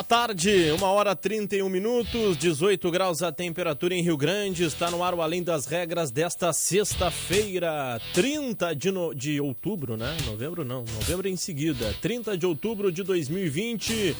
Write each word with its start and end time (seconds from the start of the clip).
Boa 0.00 0.08
tarde, 0.08 0.72
uma 0.78 0.90
hora 0.90 1.14
31 1.14 1.68
minutos, 1.68 2.38
18 2.38 2.90
graus 2.90 3.22
a 3.22 3.30
temperatura 3.30 3.94
em 3.94 4.02
Rio 4.02 4.16
Grande. 4.16 4.64
Está 4.64 4.90
no 4.90 5.04
ar 5.04 5.12
o 5.12 5.20
Além 5.20 5.42
das 5.42 5.66
Regras 5.66 6.10
desta 6.10 6.54
sexta-feira, 6.54 8.00
30 8.14 8.74
de, 8.74 8.90
no... 8.90 9.14
de 9.14 9.38
outubro, 9.42 9.98
né? 9.98 10.16
Novembro 10.24 10.64
não, 10.64 10.86
novembro 10.86 11.28
em 11.28 11.36
seguida. 11.36 11.94
30 12.00 12.38
de 12.38 12.46
outubro 12.46 12.90
de 12.90 13.02
2020. 13.02 14.16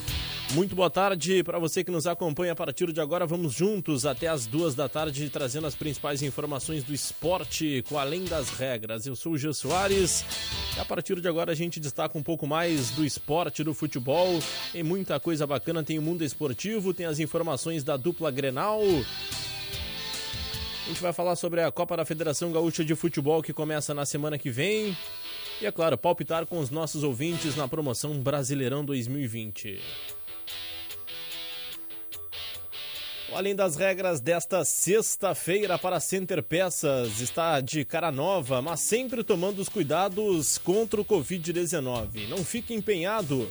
Muito 0.53 0.75
boa 0.75 0.91
tarde 0.91 1.45
para 1.45 1.61
você 1.61 1.85
que 1.85 1.93
nos 1.93 2.09
acompanha 2.09 2.53
a 2.53 2.57
partir 2.57 2.93
de 2.93 3.01
agora. 3.01 3.25
Vamos 3.25 3.53
juntos 3.53 4.05
até 4.05 4.27
as 4.27 4.47
duas 4.47 4.75
da 4.75 4.89
tarde 4.89 5.31
trazendo 5.31 5.69
as 5.69 5.77
principais 5.77 6.23
informações 6.23 6.83
do 6.83 6.93
esporte 6.93 7.85
com 7.89 7.97
Além 7.97 8.25
das 8.25 8.51
Regras. 8.51 9.07
Eu 9.07 9.15
sou 9.15 9.33
o 9.33 9.39
Gil 9.39 9.55
Soares 9.55 10.25
e 10.77 10.81
a 10.81 10.85
partir 10.85 11.21
de 11.21 11.29
agora 11.29 11.53
a 11.53 11.55
gente 11.55 11.79
destaca 11.79 12.19
um 12.19 12.23
pouco 12.23 12.49
mais 12.49 12.91
do 12.91 13.05
esporte, 13.05 13.63
do 13.63 13.73
futebol. 13.73 14.41
Tem 14.73 14.83
muita 14.83 15.21
coisa 15.21 15.47
bacana, 15.47 15.85
tem 15.85 16.01
o 16.01 16.03
mundo 16.03 16.25
esportivo, 16.25 16.93
tem 16.93 17.07
as 17.07 17.21
informações 17.21 17.85
da 17.85 17.97
dupla 17.97 18.29
Grenal. 18.33 18.83
A 18.83 20.89
gente 20.89 21.01
vai 21.01 21.13
falar 21.13 21.37
sobre 21.37 21.63
a 21.63 21.71
Copa 21.71 21.97
da 21.97 22.05
Federação 22.05 22.51
Gaúcha 22.51 22.85
de 22.85 22.97
Futebol 22.97 23.41
que 23.41 23.53
começa 23.53 23.95
na 23.95 24.05
semana 24.05 24.37
que 24.37 24.51
vem. 24.51 24.97
E 25.61 25.67
é 25.67 25.71
claro, 25.71 25.97
palpitar 25.97 26.45
com 26.45 26.59
os 26.59 26.71
nossos 26.71 27.05
ouvintes 27.05 27.55
na 27.55 27.69
promoção 27.69 28.19
Brasileirão 28.19 28.85
2020. 28.85 29.79
Além 33.33 33.55
das 33.55 33.77
regras 33.77 34.21
desta 34.21 34.65
sexta-feira 34.65 35.79
para 35.79 36.01
Center 36.01 36.43
Peças, 36.43 37.21
está 37.21 37.61
de 37.61 37.85
cara 37.85 38.11
nova, 38.11 38.61
mas 38.61 38.81
sempre 38.81 39.23
tomando 39.23 39.61
os 39.61 39.69
cuidados 39.69 40.59
contra 40.59 41.01
o 41.01 41.05
Covid-19. 41.05 42.29
Não 42.29 42.45
fique 42.45 42.75
empenhado 42.75 43.49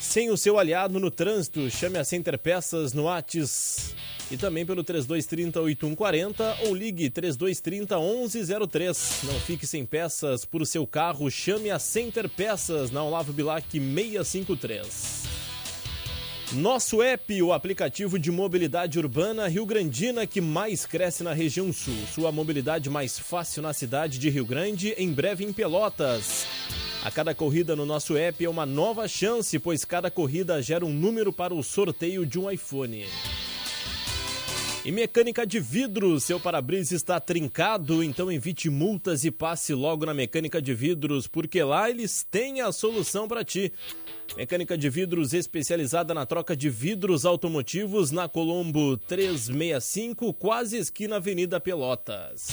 sem 0.00 0.30
o 0.30 0.36
seu 0.36 0.58
aliado 0.58 0.98
no 0.98 1.08
trânsito. 1.08 1.70
Chame 1.70 1.98
a 1.98 2.04
Center 2.04 2.36
Peças 2.36 2.92
no 2.92 3.04
Whats 3.04 3.94
e 4.28 4.36
também 4.36 4.66
pelo 4.66 4.82
3230 4.82 5.60
8140 5.60 6.56
ou 6.66 6.74
ligue 6.74 7.08
3230 7.08 7.96
1103. 7.96 9.20
Não 9.22 9.40
fique 9.40 9.68
sem 9.68 9.86
peças 9.86 10.46
o 10.52 10.66
seu 10.66 10.84
carro, 10.84 11.30
chame 11.30 11.70
a 11.70 11.78
Center 11.78 12.28
Peças 12.28 12.90
na 12.90 13.04
Olavo 13.04 13.32
Bilac 13.32 13.70
653. 13.70 15.47
Nosso 16.52 17.02
app, 17.02 17.42
o 17.42 17.52
aplicativo 17.52 18.18
de 18.18 18.30
mobilidade 18.30 18.98
urbana 18.98 19.46
Rio 19.48 19.66
Grandina 19.66 20.26
que 20.26 20.40
mais 20.40 20.86
cresce 20.86 21.22
na 21.22 21.34
região 21.34 21.70
sul. 21.74 21.94
Sua 22.14 22.32
mobilidade 22.32 22.88
mais 22.88 23.18
fácil 23.18 23.60
na 23.60 23.74
cidade 23.74 24.18
de 24.18 24.30
Rio 24.30 24.46
Grande, 24.46 24.94
em 24.96 25.12
breve 25.12 25.44
em 25.44 25.52
Pelotas. 25.52 26.46
A 27.04 27.10
cada 27.10 27.34
corrida 27.34 27.76
no 27.76 27.84
nosso 27.84 28.16
app 28.16 28.42
é 28.42 28.48
uma 28.48 28.64
nova 28.64 29.06
chance, 29.06 29.58
pois 29.58 29.84
cada 29.84 30.10
corrida 30.10 30.62
gera 30.62 30.86
um 30.86 30.92
número 30.92 31.34
para 31.34 31.54
o 31.54 31.62
sorteio 31.62 32.24
de 32.24 32.38
um 32.38 32.50
iPhone. 32.50 33.04
E 34.84 34.92
mecânica 34.92 35.44
de 35.44 35.58
vidros, 35.58 36.24
seu 36.24 36.38
para-brisa 36.38 36.94
está 36.94 37.18
trincado, 37.20 38.02
então 38.02 38.30
evite 38.30 38.70
multas 38.70 39.24
e 39.24 39.30
passe 39.30 39.74
logo 39.74 40.06
na 40.06 40.14
mecânica 40.14 40.62
de 40.62 40.72
vidros, 40.72 41.26
porque 41.26 41.62
lá 41.62 41.90
eles 41.90 42.24
têm 42.30 42.60
a 42.60 42.70
solução 42.70 43.26
para 43.26 43.44
ti. 43.44 43.72
Mecânica 44.36 44.78
de 44.78 44.88
vidros 44.88 45.34
especializada 45.34 46.14
na 46.14 46.24
troca 46.24 46.56
de 46.56 46.70
vidros 46.70 47.26
automotivos 47.26 48.10
na 48.10 48.28
Colombo 48.28 48.96
365, 48.96 50.32
quase 50.32 50.78
esquina 50.78 51.16
Avenida 51.16 51.60
Pelotas. 51.60 52.46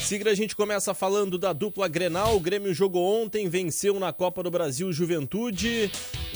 Sigra, 0.00 0.32
a 0.32 0.34
gente 0.34 0.56
começa 0.56 0.92
falando 0.94 1.38
da 1.38 1.52
dupla 1.52 1.86
Grenal. 1.86 2.34
O 2.34 2.40
Grêmio 2.40 2.74
jogou 2.74 3.22
ontem, 3.22 3.48
venceu 3.48 4.00
na 4.00 4.12
Copa 4.12 4.42
do 4.42 4.50
Brasil 4.50 4.92
Juventude. 4.92 5.88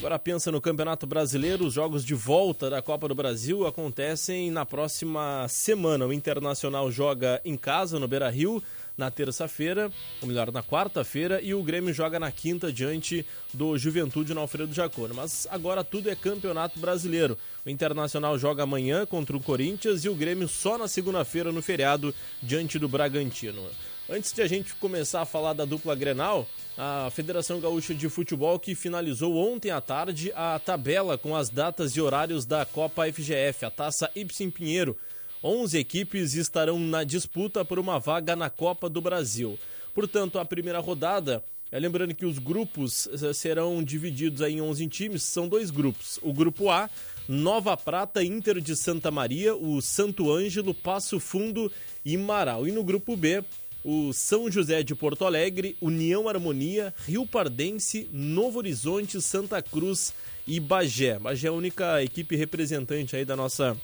Agora 0.05 0.19
pensa 0.19 0.53
no 0.53 0.61
Campeonato 0.61 1.07
Brasileiro. 1.07 1.65
Os 1.65 1.73
jogos 1.73 2.05
de 2.05 2.13
volta 2.13 2.69
da 2.69 2.83
Copa 2.83 3.09
do 3.09 3.15
Brasil 3.15 3.67
acontecem 3.67 4.51
na 4.51 4.67
próxima 4.67 5.47
semana. 5.49 6.07
O 6.07 6.13
Internacional 6.13 6.93
joga 6.93 7.41
em 7.43 7.57
casa, 7.57 7.99
no 7.99 8.07
Beira 8.07 8.29
Rio 8.29 8.63
na 8.99 9.11
terça-feira, 9.11 9.91
ou 10.21 10.29
melhor, 10.29 10.53
na 10.53 10.63
quarta-feira, 10.63 11.41
e 11.41 11.55
o 11.55 11.63
Grêmio 11.63 11.93
joga 11.93 12.21
na 12.21 12.31
quinta 12.31 12.71
diante 12.71 13.25
do 13.53 13.79
Juventude 13.79 14.35
no 14.35 14.41
Alfredo 14.41 14.75
Jacone. 14.75 15.15
Mas 15.15 15.49
agora 15.51 15.83
tudo 15.83 16.11
é 16.11 16.15
campeonato 16.15 16.79
brasileiro. 16.79 17.39
O 17.65 17.71
Internacional 17.71 18.39
joga 18.39 18.63
amanhã 18.63 19.07
contra 19.07 19.35
o 19.35 19.43
Corinthians 19.43 20.05
e 20.05 20.11
o 20.11 20.15
Grêmio 20.15 20.47
só 20.47 20.77
na 20.77 20.87
segunda-feira 20.87 21.51
no 21.51 21.63
feriado 21.63 22.15
diante 22.43 22.79
do 22.79 22.89
Bragantino. 22.91 23.63
Antes 24.09 24.35
de 24.35 24.43
a 24.43 24.47
gente 24.47 24.75
começar 24.75 25.23
a 25.23 25.25
falar 25.25 25.55
da 25.55 25.65
dupla 25.65 25.95
Grenal, 25.95 26.47
a 26.77 27.11
Federação 27.11 27.59
Gaúcha 27.59 27.95
de 27.95 28.07
Futebol 28.11 28.59
que 28.59 28.75
finalizou 28.75 29.35
ontem 29.35 29.71
à 29.71 29.81
tarde 29.81 30.31
a 30.37 30.59
tabela 30.59 31.17
com 31.17 31.35
as 31.35 31.49
datas 31.49 31.93
e 31.93 32.03
horários 32.03 32.45
da 32.45 32.67
Copa 32.67 33.11
FGF, 33.11 33.65
a 33.65 33.71
Taça 33.71 34.11
Ibsen 34.15 34.51
Pinheiro, 34.51 34.95
11 35.43 35.79
equipes 35.79 36.35
estarão 36.35 36.79
na 36.79 37.03
disputa 37.03 37.65
por 37.65 37.79
uma 37.79 37.99
vaga 37.99 38.37
na 38.37 38.51
Copa 38.51 38.91
do 38.91 39.01
Brasil. 39.01 39.59
Portanto, 39.95 40.39
a 40.39 40.45
primeira 40.45 40.81
rodada, 40.81 41.43
é, 41.73 41.79
lembrando 41.79 42.15
que 42.15 42.27
os 42.27 42.39
grupos 42.39 43.07
eh, 43.07 43.33
serão 43.33 43.83
divididos 43.83 44.43
em 44.43 44.61
11 44.61 44.87
times, 44.89 45.23
são 45.23 45.49
dois 45.49 45.71
grupos. 45.71 46.19
O 46.23 46.33
grupo 46.33 46.71
A, 46.71 46.91
Nova 47.27 47.75
Prata, 47.75 48.23
Inter 48.23 48.61
de 48.61 48.77
Santa 48.77 49.11
Maria, 49.11 49.57
o 49.57 49.81
Santo 49.81 50.31
Ângelo, 50.31 50.75
Passo 50.75 51.19
Fundo 51.19 51.73
e 52.05 52.17
Marau. 52.17 52.67
E 52.67 52.73
no 52.73 52.85
grupo 52.85 53.17
B, 53.17 53.43
o 53.85 54.13
São 54.15 54.51
José 54.51 54.83
de 54.83 54.95
Porto 54.95 55.27
Alegre, 55.27 55.77
União 55.81 56.27
Harmonia, 56.27 56.95
Rio 57.07 57.27
Pardense, 57.27 58.09
Novo 58.11 58.59
Horizonte, 58.59 59.21
Santa 59.21 59.61
Cruz 59.61 60.15
e 60.47 60.59
Bagé. 60.59 61.19
Bagé 61.19 61.49
é 61.49 61.51
a 61.51 61.53
única 61.53 62.03
equipe 62.03 62.35
representante 62.35 63.15
aí 63.15 63.25
da 63.27 63.37
nossa 63.37 63.77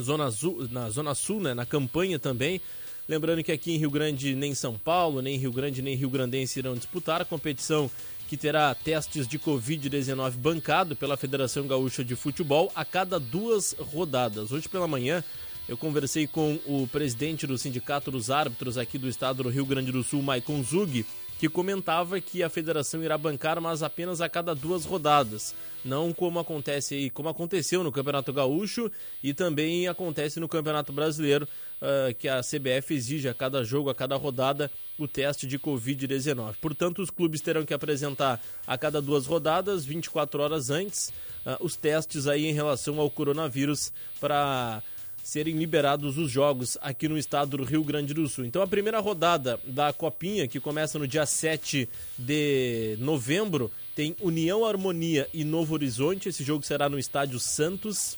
Zona 0.00 0.24
Azul, 0.24 0.66
na 0.70 0.88
Zona 0.88 1.14
Sul, 1.14 1.40
né, 1.40 1.52
na 1.52 1.66
campanha 1.66 2.18
também. 2.18 2.60
Lembrando 3.06 3.42
que 3.42 3.52
aqui 3.52 3.72
em 3.72 3.78
Rio 3.78 3.90
Grande, 3.90 4.34
nem 4.34 4.54
São 4.54 4.78
Paulo, 4.78 5.20
nem 5.20 5.36
Rio 5.36 5.52
Grande, 5.52 5.82
nem 5.82 5.94
Rio 5.94 6.10
Grandense 6.10 6.58
irão 6.58 6.74
disputar 6.74 7.20
a 7.20 7.24
competição 7.24 7.90
que 8.28 8.36
terá 8.36 8.74
testes 8.74 9.26
de 9.26 9.38
Covid-19 9.38 10.32
bancado 10.32 10.94
pela 10.94 11.16
Federação 11.16 11.66
Gaúcha 11.66 12.04
de 12.04 12.14
Futebol 12.14 12.70
a 12.74 12.84
cada 12.84 13.18
duas 13.18 13.74
rodadas. 13.78 14.52
Hoje 14.52 14.68
pela 14.68 14.86
manhã 14.86 15.24
eu 15.68 15.76
conversei 15.76 16.26
com 16.26 16.58
o 16.66 16.88
presidente 16.90 17.46
do 17.46 17.58
Sindicato 17.58 18.10
dos 18.10 18.30
Árbitros 18.30 18.78
aqui 18.78 18.96
do 18.96 19.08
estado 19.08 19.42
do 19.42 19.50
Rio 19.50 19.66
Grande 19.66 19.92
do 19.92 20.02
Sul, 20.02 20.22
Maicon 20.22 20.62
Zug, 20.62 21.04
que 21.38 21.48
comentava 21.48 22.20
que 22.20 22.42
a 22.42 22.48
federação 22.48 23.02
irá 23.04 23.18
bancar, 23.18 23.60
mas 23.60 23.82
apenas 23.82 24.20
a 24.22 24.28
cada 24.28 24.54
duas 24.54 24.86
rodadas. 24.86 25.54
Não 25.84 26.12
como 26.12 26.40
acontece 26.40 26.94
aí, 26.94 27.10
como 27.10 27.28
aconteceu 27.28 27.84
no 27.84 27.92
Campeonato 27.92 28.32
Gaúcho 28.32 28.90
e 29.22 29.34
também 29.34 29.86
acontece 29.86 30.40
no 30.40 30.48
Campeonato 30.48 30.92
Brasileiro, 30.92 31.46
uh, 31.80 32.14
que 32.14 32.28
a 32.28 32.40
CBF 32.40 32.94
exige 32.94 33.28
a 33.28 33.34
cada 33.34 33.62
jogo, 33.62 33.90
a 33.90 33.94
cada 33.94 34.16
rodada, 34.16 34.70
o 34.98 35.06
teste 35.06 35.46
de 35.46 35.58
Covid-19. 35.58 36.56
Portanto, 36.60 37.02
os 37.02 37.10
clubes 37.10 37.40
terão 37.40 37.64
que 37.64 37.74
apresentar 37.74 38.40
a 38.66 38.76
cada 38.76 39.00
duas 39.00 39.26
rodadas, 39.26 39.84
24 39.84 40.42
horas 40.42 40.70
antes, 40.70 41.08
uh, 41.46 41.56
os 41.60 41.76
testes 41.76 42.26
aí 42.26 42.46
em 42.46 42.54
relação 42.54 42.98
ao 42.98 43.08
coronavírus 43.08 43.92
para 44.18 44.82
serem 45.28 45.58
liberados 45.58 46.16
os 46.16 46.30
jogos 46.30 46.78
aqui 46.80 47.06
no 47.06 47.18
estado 47.18 47.58
do 47.58 47.62
Rio 47.62 47.84
Grande 47.84 48.14
do 48.14 48.26
Sul. 48.26 48.46
Então 48.46 48.62
a 48.62 48.66
primeira 48.66 48.98
rodada 48.98 49.60
da 49.66 49.92
Copinha, 49.92 50.48
que 50.48 50.58
começa 50.58 50.98
no 50.98 51.06
dia 51.06 51.26
7 51.26 51.86
de 52.16 52.96
novembro, 52.98 53.70
tem 53.94 54.16
União 54.22 54.64
Harmonia 54.64 55.28
e 55.34 55.44
Novo 55.44 55.74
Horizonte. 55.74 56.30
Esse 56.30 56.42
jogo 56.42 56.64
será 56.64 56.88
no 56.88 56.98
estádio 56.98 57.38
Santos. 57.38 58.16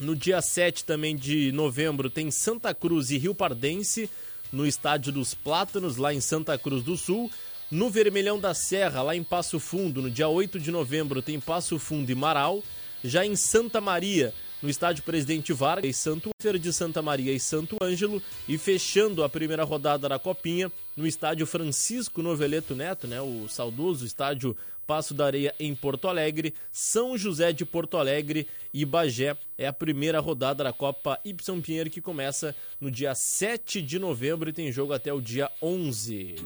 No 0.00 0.16
dia 0.16 0.42
7 0.42 0.84
também 0.84 1.14
de 1.14 1.52
novembro 1.52 2.10
tem 2.10 2.32
Santa 2.32 2.74
Cruz 2.74 3.12
e 3.12 3.16
Rio 3.16 3.32
Pardense, 3.32 4.10
no 4.50 4.66
estádio 4.66 5.12
dos 5.12 5.34
Plátanos, 5.34 5.98
lá 5.98 6.12
em 6.12 6.20
Santa 6.20 6.58
Cruz 6.58 6.82
do 6.82 6.96
Sul. 6.96 7.30
No 7.70 7.88
Vermelhão 7.88 8.40
da 8.40 8.54
Serra, 8.54 9.02
lá 9.02 9.14
em 9.14 9.22
Passo 9.22 9.60
Fundo, 9.60 10.02
no 10.02 10.10
dia 10.10 10.26
8 10.26 10.58
de 10.58 10.72
novembro, 10.72 11.22
tem 11.22 11.38
Passo 11.38 11.78
Fundo 11.78 12.10
e 12.10 12.14
Marau. 12.16 12.60
Já 13.04 13.24
em 13.24 13.36
Santa 13.36 13.80
Maria, 13.80 14.34
no 14.64 14.70
estádio 14.70 15.04
Presidente 15.04 15.52
Vargas 15.52 15.90
e 15.90 15.92
Santo 15.92 16.30
Fer 16.40 16.58
de 16.58 16.72
Santa 16.72 17.02
Maria 17.02 17.30
e 17.30 17.38
Santo 17.38 17.76
Ângelo 17.82 18.22
e 18.48 18.56
fechando 18.56 19.22
a 19.22 19.28
primeira 19.28 19.62
rodada 19.62 20.08
da 20.08 20.18
Copinha 20.18 20.72
no 20.96 21.06
estádio 21.06 21.46
Francisco 21.46 22.22
Noveleto 22.22 22.74
Neto, 22.74 23.06
né, 23.06 23.20
o 23.20 23.46
saudoso 23.46 24.06
estádio 24.06 24.56
Passo 24.86 25.12
da 25.12 25.26
Areia 25.26 25.54
em 25.60 25.74
Porto 25.74 26.08
Alegre, 26.08 26.54
São 26.72 27.16
José 27.16 27.52
de 27.52 27.64
Porto 27.64 27.98
Alegre 27.98 28.46
e 28.72 28.84
Bagé. 28.84 29.36
É 29.56 29.66
a 29.66 29.72
primeira 29.72 30.20
rodada 30.20 30.64
da 30.64 30.72
Copa 30.72 31.18
Y 31.24 31.60
Pinheiro 31.62 31.90
que 31.90 32.00
começa 32.00 32.54
no 32.80 32.90
dia 32.90 33.14
7 33.14 33.82
de 33.82 33.98
novembro 33.98 34.48
e 34.48 34.52
tem 34.52 34.72
jogo 34.72 34.94
até 34.94 35.12
o 35.12 35.20
dia 35.20 35.50
11. 35.60 36.36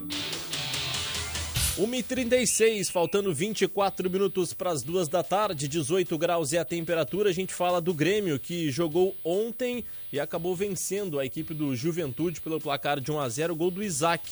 1h36, 1.79 2.91
faltando 2.91 3.33
24 3.33 4.11
minutos 4.11 4.53
para 4.53 4.73
as 4.73 4.83
duas 4.83 5.07
da 5.07 5.23
tarde, 5.23 5.69
18 5.69 6.19
graus 6.19 6.53
é 6.53 6.59
a 6.59 6.65
temperatura. 6.65 7.31
A 7.31 7.33
gente 7.33 7.55
fala 7.55 7.81
do 7.81 7.95
Grêmio 7.95 8.37
que 8.37 8.69
jogou 8.69 9.17
ontem 9.25 9.85
e 10.13 10.19
acabou 10.19 10.57
vencendo 10.57 11.21
a 11.21 11.25
equipe 11.25 11.55
do 11.55 11.77
Juventude 11.77 12.41
pelo 12.41 12.61
placar 12.61 12.99
de 12.99 13.13
1 13.13 13.21
a 13.21 13.29
0 13.29 13.55
gol 13.55 13.71
do 13.71 13.81
Isaac. 13.81 14.29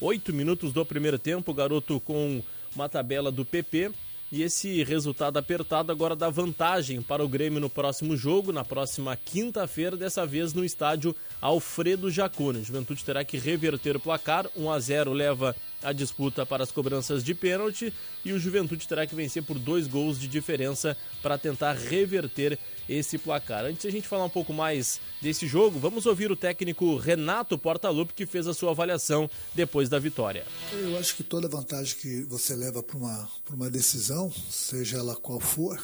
Oito 0.00 0.32
minutos 0.32 0.72
do 0.72 0.84
primeiro 0.84 1.20
tempo, 1.20 1.52
o 1.52 1.54
garoto 1.54 2.00
com 2.00 2.42
uma 2.74 2.88
tabela 2.88 3.30
do 3.30 3.44
PP. 3.44 3.92
E 4.30 4.42
esse 4.42 4.84
resultado 4.84 5.38
apertado 5.38 5.90
agora 5.90 6.14
dá 6.14 6.28
vantagem 6.28 7.00
para 7.00 7.24
o 7.24 7.28
Grêmio 7.28 7.60
no 7.60 7.70
próximo 7.70 8.14
jogo, 8.14 8.52
na 8.52 8.62
próxima 8.62 9.16
quinta-feira, 9.16 9.96
dessa 9.96 10.26
vez 10.26 10.52
no 10.52 10.62
estádio 10.62 11.16
Alfredo 11.40 12.10
Jacone. 12.10 12.62
Juventude 12.62 13.02
terá 13.02 13.24
que 13.24 13.38
reverter 13.38 13.96
o 13.96 14.00
placar, 14.00 14.46
1 14.54 14.70
a 14.70 14.78
0 14.78 15.12
leva 15.14 15.56
a 15.82 15.92
disputa 15.92 16.44
para 16.44 16.62
as 16.62 16.70
cobranças 16.70 17.24
de 17.24 17.34
pênalti 17.34 17.90
e 18.22 18.32
o 18.32 18.38
Juventude 18.38 18.86
terá 18.86 19.06
que 19.06 19.14
vencer 19.14 19.42
por 19.42 19.58
dois 19.58 19.86
gols 19.86 20.20
de 20.20 20.28
diferença 20.28 20.94
para 21.22 21.38
tentar 21.38 21.72
reverter 21.72 22.58
esse 22.88 23.18
placar. 23.18 23.64
Antes 23.64 23.82
de 23.82 23.88
a 23.88 23.92
gente 23.92 24.08
falar 24.08 24.24
um 24.24 24.30
pouco 24.30 24.52
mais 24.52 25.00
desse 25.20 25.46
jogo, 25.46 25.78
vamos 25.78 26.06
ouvir 26.06 26.30
o 26.30 26.36
técnico 26.36 26.96
Renato 26.96 27.58
Portaluppi 27.58 28.14
que 28.14 28.26
fez 28.26 28.46
a 28.46 28.54
sua 28.54 28.70
avaliação 28.70 29.30
depois 29.54 29.88
da 29.88 29.98
vitória. 29.98 30.46
Eu 30.72 30.98
acho 30.98 31.14
que 31.16 31.22
toda 31.22 31.48
vantagem 31.48 31.96
que 31.96 32.22
você 32.22 32.54
leva 32.54 32.82
para 32.82 32.96
uma, 32.96 33.28
uma 33.50 33.70
decisão, 33.70 34.32
seja 34.50 34.98
ela 34.98 35.14
qual 35.16 35.40
for, 35.40 35.82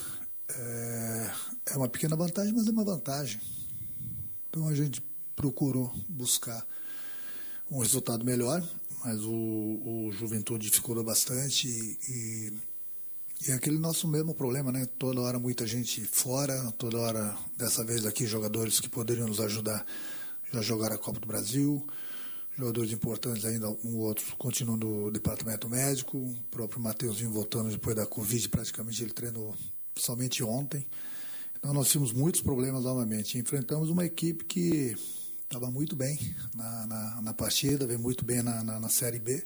é, 0.49 1.31
é 1.73 1.77
uma 1.77 1.87
pequena 1.87 2.15
vantagem, 2.15 2.53
mas 2.53 2.67
é 2.67 2.71
uma 2.71 2.83
vantagem. 2.83 3.39
Então 4.49 4.67
a 4.67 4.73
gente 4.73 5.01
procurou 5.35 5.93
buscar 6.07 6.65
um 7.69 7.79
resultado 7.79 8.23
melhor, 8.23 8.63
mas 9.03 9.21
o, 9.21 9.31
o 9.31 10.11
Juventude 10.11 10.69
dificultou 10.69 11.03
bastante 11.03 11.67
e, 11.67 11.97
e 12.09 12.53
é 13.47 13.53
aquele 13.53 13.77
nosso 13.77 14.07
mesmo 14.07 14.33
problema, 14.33 14.71
né? 14.71 14.87
Toda 14.97 15.21
hora 15.21 15.37
muita 15.37 15.67
gente 15.67 16.03
fora, 16.05 16.71
toda 16.77 16.99
hora, 16.99 17.37
dessa 17.57 17.83
vez 17.83 18.05
aqui, 18.05 18.25
jogadores 18.25 18.79
que 18.79 18.89
poderiam 18.89 19.27
nos 19.27 19.39
ajudar 19.39 19.85
já 20.51 20.61
jogaram 20.61 20.95
a 20.95 20.97
Copa 20.97 21.19
do 21.19 21.27
Brasil, 21.27 21.85
jogadores 22.57 22.91
importantes 22.91 23.43
ainda, 23.45 23.69
um 23.83 23.97
ou 23.97 24.07
outro 24.07 24.35
continuam 24.37 24.77
no 24.77 25.11
departamento 25.11 25.67
médico, 25.67 26.17
o 26.17 26.35
próprio 26.49 26.79
Mateuzinho 26.79 27.31
voltando 27.31 27.69
depois 27.69 27.95
da 27.95 28.05
Covid, 28.05 28.47
praticamente 28.49 29.03
ele 29.03 29.11
treinou 29.11 29.55
somente 29.97 30.43
ontem. 30.43 30.87
Então 31.57 31.73
nós 31.73 31.89
tivemos 31.89 32.13
muitos 32.13 32.41
problemas 32.41 32.83
novamente. 32.83 33.37
Enfrentamos 33.37 33.89
uma 33.89 34.05
equipe 34.05 34.45
que 34.45 34.95
estava 35.43 35.69
muito 35.69 35.95
bem 35.95 36.17
na, 36.53 36.87
na, 36.87 37.21
na, 37.21 37.33
partida, 37.33 37.87
veio 37.87 37.99
muito 37.99 38.23
bem 38.23 38.41
na, 38.41 38.63
na, 38.63 38.79
na 38.79 38.89
Série 38.89 39.19
B. 39.19 39.43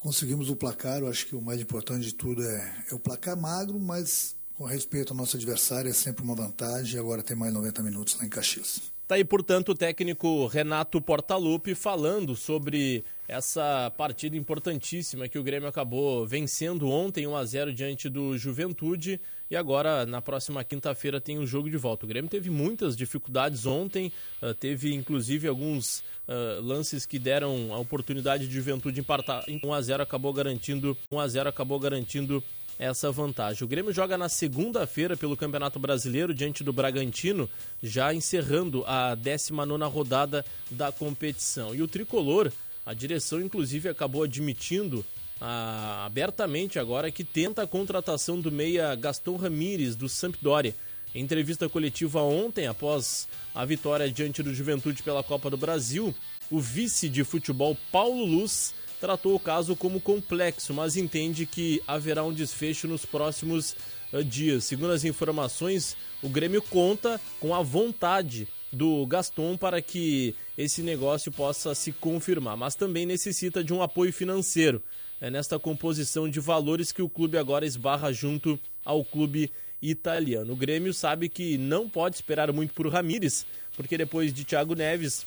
Conseguimos 0.00 0.48
o 0.48 0.56
placar, 0.56 1.00
eu 1.00 1.08
acho 1.08 1.26
que 1.26 1.36
o 1.36 1.42
mais 1.42 1.60
importante 1.60 2.06
de 2.06 2.14
tudo 2.14 2.42
é, 2.42 2.84
é 2.90 2.94
o 2.94 2.98
placar 2.98 3.36
magro, 3.36 3.78
mas 3.78 4.34
com 4.54 4.64
respeito 4.64 5.12
ao 5.12 5.16
nosso 5.16 5.36
adversário 5.36 5.90
é 5.90 5.92
sempre 5.92 6.24
uma 6.24 6.34
vantagem. 6.34 6.98
Agora 6.98 7.22
tem 7.22 7.36
mais 7.36 7.52
90 7.52 7.82
minutos 7.82 8.16
lá 8.16 8.24
em 8.24 8.28
Caxias. 8.30 8.80
Tá 9.10 9.16
aí, 9.16 9.24
portanto, 9.24 9.70
o 9.70 9.74
técnico 9.74 10.46
Renato 10.46 11.00
Portaluppi 11.00 11.74
falando 11.74 12.36
sobre 12.36 13.04
essa 13.26 13.92
partida 13.96 14.36
importantíssima 14.36 15.28
que 15.28 15.36
o 15.36 15.42
Grêmio 15.42 15.68
acabou 15.68 16.24
vencendo 16.24 16.88
ontem 16.88 17.26
1 17.26 17.34
a 17.34 17.44
0 17.44 17.74
diante 17.74 18.08
do 18.08 18.38
Juventude 18.38 19.20
e 19.50 19.56
agora 19.56 20.06
na 20.06 20.22
próxima 20.22 20.62
quinta-feira 20.62 21.20
tem 21.20 21.38
o 21.38 21.40
um 21.40 21.46
jogo 21.46 21.68
de 21.68 21.76
volta. 21.76 22.06
O 22.06 22.08
Grêmio 22.08 22.30
teve 22.30 22.50
muitas 22.50 22.96
dificuldades 22.96 23.66
ontem, 23.66 24.12
uh, 24.40 24.54
teve 24.54 24.94
inclusive 24.94 25.48
alguns 25.48 26.04
uh, 26.28 26.62
lances 26.62 27.04
que 27.04 27.18
deram 27.18 27.74
a 27.74 27.78
oportunidade 27.78 28.46
de 28.46 28.54
Juventude 28.54 29.00
empatar. 29.00 29.44
1 29.48 29.74
a 29.74 29.82
0 29.82 30.04
acabou 30.04 30.32
garantindo 30.32 30.96
1 31.10 31.18
a 31.18 31.26
0 31.26 31.48
acabou 31.48 31.80
garantindo 31.80 32.40
essa 32.80 33.12
vantagem. 33.12 33.62
O 33.62 33.68
Grêmio 33.68 33.92
joga 33.92 34.16
na 34.16 34.30
segunda-feira 34.30 35.14
pelo 35.14 35.36
Campeonato 35.36 35.78
Brasileiro 35.78 36.32
diante 36.32 36.64
do 36.64 36.72
Bragantino, 36.72 37.48
já 37.82 38.14
encerrando 38.14 38.82
a 38.86 39.14
19 39.14 39.84
rodada 39.84 40.42
da 40.70 40.90
competição. 40.90 41.74
E 41.74 41.82
o 41.82 41.86
tricolor, 41.86 42.50
a 42.86 42.94
direção 42.94 43.38
inclusive 43.38 43.90
acabou 43.90 44.22
admitindo 44.22 45.04
ah, 45.38 46.06
abertamente 46.06 46.78
agora 46.78 47.10
que 47.10 47.22
tenta 47.22 47.62
a 47.62 47.66
contratação 47.66 48.40
do 48.40 48.50
meia 48.50 48.94
Gaston 48.94 49.36
Ramírez 49.36 49.94
do 49.94 50.08
Sampdoria. 50.08 50.74
Em 51.14 51.22
entrevista 51.22 51.68
coletiva 51.68 52.22
ontem, 52.22 52.66
após 52.66 53.28
a 53.54 53.62
vitória 53.64 54.10
diante 54.10 54.42
do 54.42 54.54
Juventude 54.54 55.02
pela 55.02 55.22
Copa 55.22 55.50
do 55.50 55.56
Brasil, 55.56 56.14
o 56.50 56.58
vice 56.58 57.10
de 57.10 57.24
futebol 57.24 57.76
Paulo 57.92 58.24
Luz 58.24 58.72
tratou 59.00 59.34
o 59.34 59.40
caso 59.40 59.74
como 59.74 60.00
complexo, 60.00 60.74
mas 60.74 60.96
entende 60.96 61.46
que 61.46 61.82
haverá 61.86 62.22
um 62.22 62.32
desfecho 62.32 62.86
nos 62.86 63.04
próximos 63.04 63.74
uh, 64.12 64.22
dias. 64.22 64.64
Segundo 64.64 64.92
as 64.92 65.04
informações, 65.04 65.96
o 66.22 66.28
Grêmio 66.28 66.62
conta 66.62 67.20
com 67.40 67.54
a 67.54 67.62
vontade 67.62 68.46
do 68.72 69.04
Gaston 69.06 69.56
para 69.56 69.80
que 69.82 70.34
esse 70.56 70.82
negócio 70.82 71.32
possa 71.32 71.74
se 71.74 71.92
confirmar, 71.92 72.56
mas 72.56 72.74
também 72.74 73.06
necessita 73.06 73.64
de 73.64 73.72
um 73.72 73.82
apoio 73.82 74.12
financeiro. 74.12 74.82
É 75.20 75.30
nesta 75.30 75.58
composição 75.58 76.28
de 76.28 76.40
valores 76.40 76.92
que 76.92 77.02
o 77.02 77.08
clube 77.08 77.36
agora 77.36 77.66
esbarra 77.66 78.12
junto 78.12 78.58
ao 78.84 79.04
clube 79.04 79.50
italiano. 79.82 80.52
O 80.52 80.56
Grêmio 80.56 80.92
sabe 80.94 81.28
que 81.28 81.58
não 81.58 81.88
pode 81.88 82.16
esperar 82.16 82.52
muito 82.52 82.72
por 82.74 82.86
Ramires, 82.88 83.46
porque 83.76 83.98
depois 83.98 84.32
de 84.32 84.44
Thiago 84.44 84.74
Neves 84.74 85.26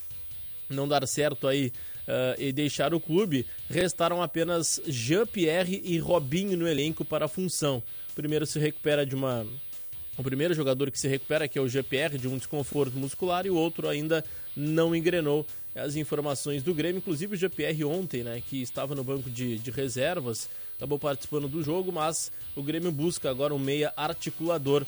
não 0.70 0.88
dar 0.88 1.06
certo 1.08 1.48
aí 1.48 1.72
uh, 2.08 2.40
e 2.42 2.52
deixar 2.52 2.94
o 2.94 3.00
clube, 3.00 3.46
restaram 3.70 4.22
apenas 4.22 4.82
Jean-Pierre 4.88 5.82
e 5.84 5.98
Robinho 6.00 6.58
no 6.58 6.68
elenco 6.68 7.04
para 7.04 7.26
a 7.26 7.30
função. 7.30 7.82
O 8.12 8.16
primeiro 8.16 8.46
se 8.46 8.60
recupera 8.60 9.06
de 9.06 9.16
uma. 9.16 9.46
O 10.18 10.22
primeiro 10.24 10.54
jogador 10.54 10.92
que 10.92 11.00
se 11.00 11.08
recupera, 11.08 11.48
que 11.48 11.58
é 11.58 11.62
o 11.62 11.68
GPR, 11.68 12.18
de 12.18 12.28
um 12.28 12.38
desconforto 12.38 12.96
muscular, 12.96 13.46
e 13.48 13.50
o 13.50 13.56
outro 13.56 13.90
ainda 13.90 14.24
não 14.56 14.96
engrenou 14.96 15.46
as 15.76 15.96
informações 15.96 16.62
do 16.62 16.74
Grêmio. 16.74 17.00
Inclusive 17.00 17.34
o 17.34 17.38
GPR 17.38 17.84
ontem, 17.84 18.24
né, 18.24 18.42
que 18.48 18.62
estava 18.62 18.94
no 18.94 19.04
banco 19.04 19.30
de, 19.30 19.58
de 19.58 19.72
reservas, 19.72 20.48
acabou 20.78 21.00
participando 21.00 21.48
do 21.48 21.64
jogo, 21.64 21.92
mas 21.92 22.32
o 22.56 22.62
Grêmio 22.62 22.92
busca 22.92 23.30
agora 23.30 23.56
um 23.56 23.60
meia 23.60 23.92
articulador 23.96 24.86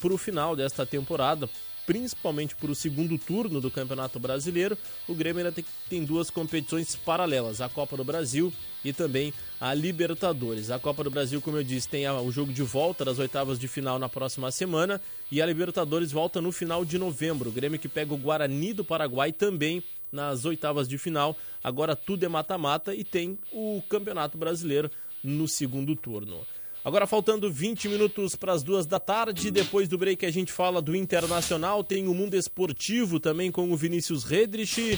para 0.00 0.12
o 0.12 0.18
final 0.18 0.54
desta 0.54 0.84
temporada, 0.84 1.48
principalmente 1.86 2.56
para 2.56 2.70
o 2.70 2.74
segundo 2.74 3.16
turno 3.16 3.60
do 3.60 3.70
Campeonato 3.70 4.18
Brasileiro, 4.18 4.76
o 5.08 5.14
Grêmio 5.14 5.46
ainda 5.46 5.64
tem, 5.88 6.04
duas 6.04 6.28
competições 6.28 6.96
paralelas, 6.96 7.60
a 7.60 7.68
Copa 7.68 7.96
do 7.96 8.04
Brasil 8.04 8.52
e 8.84 8.92
também 8.92 9.32
a 9.60 9.72
Libertadores. 9.72 10.70
A 10.70 10.78
Copa 10.78 11.04
do 11.04 11.10
Brasil, 11.10 11.40
como 11.40 11.56
eu 11.56 11.64
disse, 11.64 11.88
tem 11.88 12.08
o 12.08 12.30
jogo 12.30 12.52
de 12.52 12.62
volta 12.62 13.04
das 13.04 13.18
oitavas 13.18 13.58
de 13.58 13.68
final 13.68 13.98
na 13.98 14.08
próxima 14.08 14.50
semana 14.50 15.00
e 15.30 15.40
a 15.40 15.46
Libertadores 15.46 16.10
volta 16.10 16.40
no 16.40 16.50
final 16.50 16.84
de 16.84 16.98
novembro. 16.98 17.50
O 17.50 17.52
Grêmio 17.52 17.78
que 17.78 17.88
pega 17.88 18.12
o 18.12 18.18
Guarani 18.18 18.72
do 18.72 18.84
Paraguai 18.84 19.32
também 19.32 19.82
nas 20.10 20.44
oitavas 20.44 20.88
de 20.88 20.98
final. 20.98 21.36
Agora 21.62 21.94
tudo 21.94 22.24
é 22.24 22.28
mata-mata 22.28 22.94
e 22.94 23.04
tem 23.04 23.38
o 23.52 23.82
Campeonato 23.88 24.36
Brasileiro 24.36 24.90
no 25.22 25.46
segundo 25.46 25.94
turno. 25.94 26.46
Agora 26.86 27.04
faltando 27.04 27.50
20 27.50 27.88
minutos 27.88 28.36
para 28.36 28.52
as 28.52 28.62
duas 28.62 28.86
da 28.86 29.00
tarde, 29.00 29.50
depois 29.50 29.88
do 29.88 29.98
break 29.98 30.24
a 30.24 30.30
gente 30.30 30.52
fala 30.52 30.80
do 30.80 30.94
Internacional, 30.94 31.82
tem 31.82 32.06
o 32.06 32.14
Mundo 32.14 32.34
Esportivo 32.34 33.18
também 33.18 33.50
com 33.50 33.72
o 33.72 33.76
Vinícius 33.76 34.22
Redrich 34.22 34.96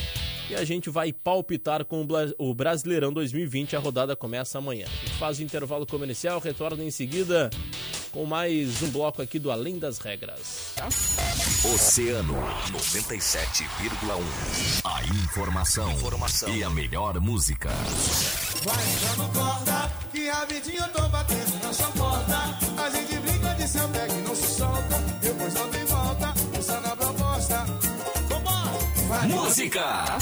e 0.51 0.53
a 0.53 0.63
gente 0.63 0.87
vai 0.87 1.11
palpitar 1.11 1.83
com 1.83 2.07
o 2.37 2.53
Brasileirão 2.53 3.11
2020, 3.11 3.75
a 3.75 3.79
rodada 3.79 4.15
começa 4.15 4.59
amanhã. 4.59 4.85
A 4.85 5.05
gente 5.07 5.17
faz 5.17 5.39
o 5.39 5.43
intervalo 5.43 5.87
comercial, 5.87 6.39
retorna 6.39 6.83
em 6.83 6.91
seguida 6.91 7.49
com 8.11 8.23
mais 8.23 8.83
um 8.83 8.91
bloco 8.91 9.23
aqui 9.23 9.39
do 9.39 9.49
Além 9.49 9.79
das 9.79 9.97
Regras. 9.97 10.75
Oceano 11.73 12.35
97,1. 12.71 14.85
A 14.85 15.03
informação, 15.05 15.91
informação, 15.91 16.55
e 16.55 16.63
a 16.63 16.69
melhor 16.69 17.19
música. 17.19 17.69
Vai 18.63 18.77
corda, 19.33 19.91
que 20.11 20.29
rapidinho 20.29 20.83
eu 20.83 20.89
tô 20.89 21.09
batendo 21.09 21.48
a 29.49 30.17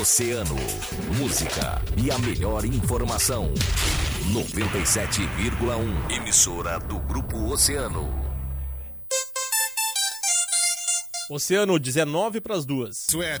Oceano. 0.00 0.56
Música 1.16 1.80
e 1.96 2.10
a 2.10 2.18
melhor 2.18 2.64
informação. 2.64 3.54
97,1. 4.32 6.10
Emissora 6.10 6.80
do 6.80 6.98
Grupo 6.98 7.36
Oceano. 7.52 8.12
Oceano, 11.30 11.78
19 11.78 12.40
para 12.40 12.56
as 12.56 12.66
duas. 12.66 13.06
Sué. 13.08 13.40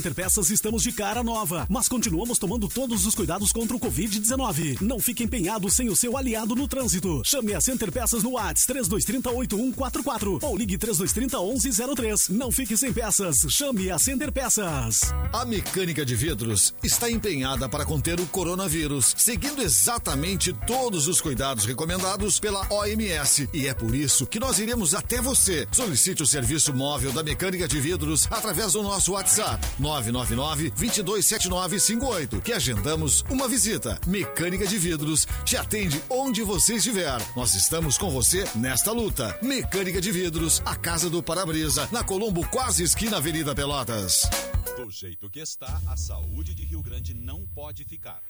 Center 0.01 0.15
Peças 0.15 0.49
estamos 0.49 0.81
de 0.81 0.91
cara 0.91 1.21
nova, 1.21 1.67
mas 1.69 1.87
continuamos 1.87 2.39
tomando 2.39 2.67
todos 2.67 3.05
os 3.05 3.13
cuidados 3.13 3.51
contra 3.51 3.77
o 3.77 3.79
Covid-19. 3.79 4.81
Não 4.81 4.99
fique 4.99 5.23
empenhado 5.23 5.69
sem 5.69 5.89
o 5.89 5.95
seu 5.95 6.17
aliado 6.17 6.55
no 6.55 6.67
trânsito. 6.67 7.21
Chame 7.23 7.53
a 7.53 7.61
Center 7.61 7.91
Peças 7.91 8.23
no 8.23 8.31
WhatsApp 8.31 8.81
3230-8144 8.81 10.39
ou 10.41 10.57
ligue 10.57 10.75
3230-1103. 10.79 12.29
Não 12.29 12.51
fique 12.51 12.75
sem 12.75 12.91
peças. 12.91 13.37
Chame 13.47 13.91
a 13.91 13.99
Center 13.99 14.31
Peças. 14.31 15.13
A 15.31 15.45
mecânica 15.45 16.03
de 16.03 16.15
vidros 16.15 16.73
está 16.81 17.07
empenhada 17.07 17.69
para 17.69 17.85
conter 17.85 18.19
o 18.19 18.25
coronavírus, 18.25 19.13
seguindo 19.15 19.61
exatamente 19.61 20.51
todos 20.65 21.07
os 21.07 21.21
cuidados 21.21 21.65
recomendados 21.65 22.39
pela 22.39 22.65
OMS. 22.73 23.47
E 23.53 23.67
é 23.67 23.73
por 23.75 23.93
isso 23.93 24.25
que 24.25 24.39
nós 24.39 24.57
iremos 24.57 24.95
até 24.95 25.21
você. 25.21 25.67
Solicite 25.71 26.23
o 26.23 26.27
serviço 26.27 26.73
móvel 26.73 27.11
da 27.11 27.21
mecânica 27.21 27.67
de 27.67 27.79
vidros 27.79 28.27
através 28.31 28.73
do 28.73 28.81
nosso 28.81 29.11
WhatsApp 29.11 29.63
999-227958, 29.81 32.41
que 32.41 32.53
agendamos 32.53 33.25
uma 33.29 33.47
visita. 33.47 33.99
Mecânica 34.07 34.67
de 34.67 34.77
Vidros 34.77 35.25
te 35.43 35.57
atende 35.57 35.99
onde 36.09 36.43
você 36.43 36.75
estiver. 36.75 37.17
Nós 37.35 37.55
estamos 37.55 37.97
com 37.97 38.11
você 38.11 38.45
nesta 38.55 38.91
luta. 38.91 39.35
Mecânica 39.41 39.99
de 39.99 40.11
Vidros, 40.11 40.61
a 40.63 40.75
casa 40.75 41.09
do 41.09 41.23
para-brisa, 41.23 41.89
na 41.91 42.03
Colombo, 42.03 42.47
quase 42.47 42.83
esquina 42.83 43.17
Avenida 43.17 43.55
Pelotas. 43.55 44.29
Do 44.77 44.89
jeito 44.89 45.29
que 45.29 45.39
está, 45.39 45.81
a 45.87 45.97
saúde 45.97 46.53
de 46.53 46.63
Rio 46.63 46.81
Grande 46.81 47.13
não 47.13 47.45
pode 47.47 47.83
ficar. 47.83 48.21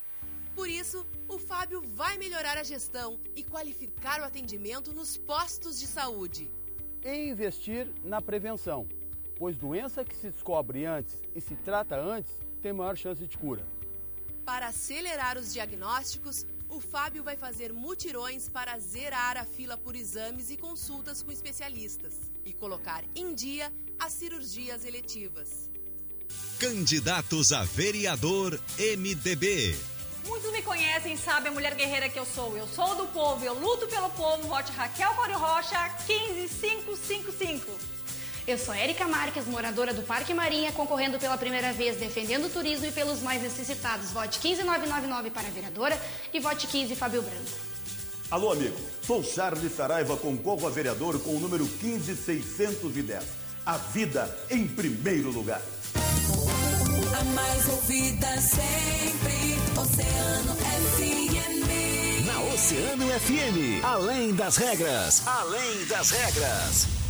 Por 0.56 0.70
isso, 0.70 1.06
o 1.28 1.38
Fábio 1.38 1.82
vai 1.96 2.18
melhorar 2.18 2.58
a 2.58 2.64
gestão 2.64 3.20
e 3.36 3.44
qualificar 3.44 4.22
o 4.22 4.24
atendimento 4.24 4.94
nos 4.94 5.18
postos 5.18 5.80
de 5.80 5.88
saúde. 5.88 6.50
E 7.04 7.30
investir 7.30 7.92
na 8.04 8.22
prevenção 8.22 8.88
pois 9.42 9.58
doença 9.58 10.06
que 10.06 10.16
se 10.16 10.30
descobre 10.30 10.86
antes 10.86 11.16
e 11.34 11.42
se 11.42 11.56
trata 11.56 12.00
antes 12.00 12.32
tem 12.62 12.72
maior 12.72 12.96
chance 12.96 13.26
de 13.26 13.36
cura. 13.40 13.66
Para 14.46 14.68
acelerar 14.68 15.36
os 15.36 15.52
diagnósticos, 15.52 16.46
o 16.70 16.80
Fábio 16.80 17.24
vai 17.24 17.36
fazer 17.36 17.74
mutirões 17.74 18.48
para 18.48 18.78
zerar 18.78 19.38
a 19.38 19.44
fila 19.44 19.76
por 19.76 19.96
exames 19.96 20.52
e 20.52 20.58
consultas 20.58 21.24
com 21.24 21.32
especialistas 21.32 22.14
e 22.46 22.54
colocar 22.54 23.04
em 23.16 23.34
dia 23.34 23.74
as 23.98 24.14
cirurgias 24.14 24.86
eletivas. 24.86 25.72
Candidatos 26.60 27.52
a 27.52 27.64
vereador 27.64 28.62
MDB. 28.96 29.76
Muitos 30.28 30.52
me 30.52 30.62
conhecem, 30.62 31.18
sabem 31.18 31.52
a 31.52 31.54
mulher 31.56 31.74
guerreira 31.74 32.10
que 32.10 32.20
eu 32.20 32.28
sou. 32.28 32.56
Eu 32.56 32.68
sou 32.68 32.96
do 32.96 33.08
povo, 33.08 33.44
eu 33.44 33.60
luto 33.60 33.88
pelo 33.88 34.12
povo. 34.12 34.48
Vote 34.48 34.72
Raquel 34.74 35.16
Cori 35.16 35.34
Rocha 35.34 35.90
15555. 36.06 38.01
Eu 38.48 38.58
sou 38.58 38.74
Érica 38.74 39.08
Marques, 39.08 39.46
moradora 39.46 39.94
do 39.94 40.02
Parque 40.02 40.34
Marinha, 40.34 40.72
concorrendo 40.72 41.20
pela 41.20 41.38
primeira 41.38 41.72
vez, 41.74 41.98
defendendo 41.98 42.46
o 42.46 42.50
turismo 42.50 42.88
e 42.88 42.92
pelos 42.92 43.22
mais 43.22 43.42
necessitados. 43.42 44.12
Vote 44.12 44.40
15999 44.40 45.30
para 45.30 45.48
a 45.48 45.52
vereadora 45.52 46.02
e 46.34 46.40
vote 46.40 46.66
15 46.68 46.96
Fábio 46.96 47.22
Branco. 47.22 47.72
Alô, 48.32 48.52
amigo. 48.52 48.76
Sou 49.06 49.24
Charles 49.24 49.76
Saraiva, 49.76 50.18
concorro 50.18 50.66
a 50.66 50.70
vereador 50.70 51.20
com 51.20 51.36
o 51.36 51.40
número 51.40 51.66
15610. 51.66 53.24
A 53.66 53.78
vida 53.78 54.38
em 54.50 54.68
primeiro 54.68 55.30
lugar. 55.30 55.62
A 57.20 57.24
mais 57.24 57.70
ouvida 57.70 58.42
sempre, 58.42 59.60
Oceano 59.80 60.56
FM. 60.56 62.26
Na 62.26 62.42
Oceano 62.54 63.08
FM, 63.20 63.84
além 63.84 64.34
das 64.34 64.58
regras, 64.58 65.28
além 65.28 65.86
das 65.86 66.10
regras. 66.10 67.01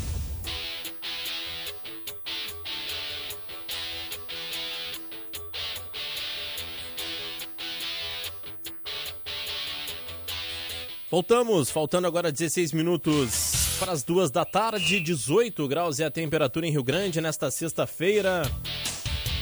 Voltamos, 11.12 11.70
faltando 11.70 12.08
agora 12.08 12.32
16 12.32 12.72
minutos 12.72 13.76
para 13.78 13.92
as 13.92 14.02
duas 14.02 14.32
da 14.32 14.46
tarde, 14.46 15.02
18 15.02 15.68
graus 15.68 16.00
é 16.00 16.06
a 16.06 16.10
temperatura 16.10 16.66
em 16.66 16.72
Rio 16.72 16.86
Grande 16.86 17.20
nesta 17.20 17.52
sexta-feira. 17.52 18.44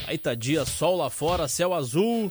Aí 0.04 0.18
tá 0.18 0.34
dia, 0.34 0.64
sol 0.64 0.96
lá 0.96 1.08
fora, 1.08 1.46
céu 1.46 1.72
azul. 1.72 2.26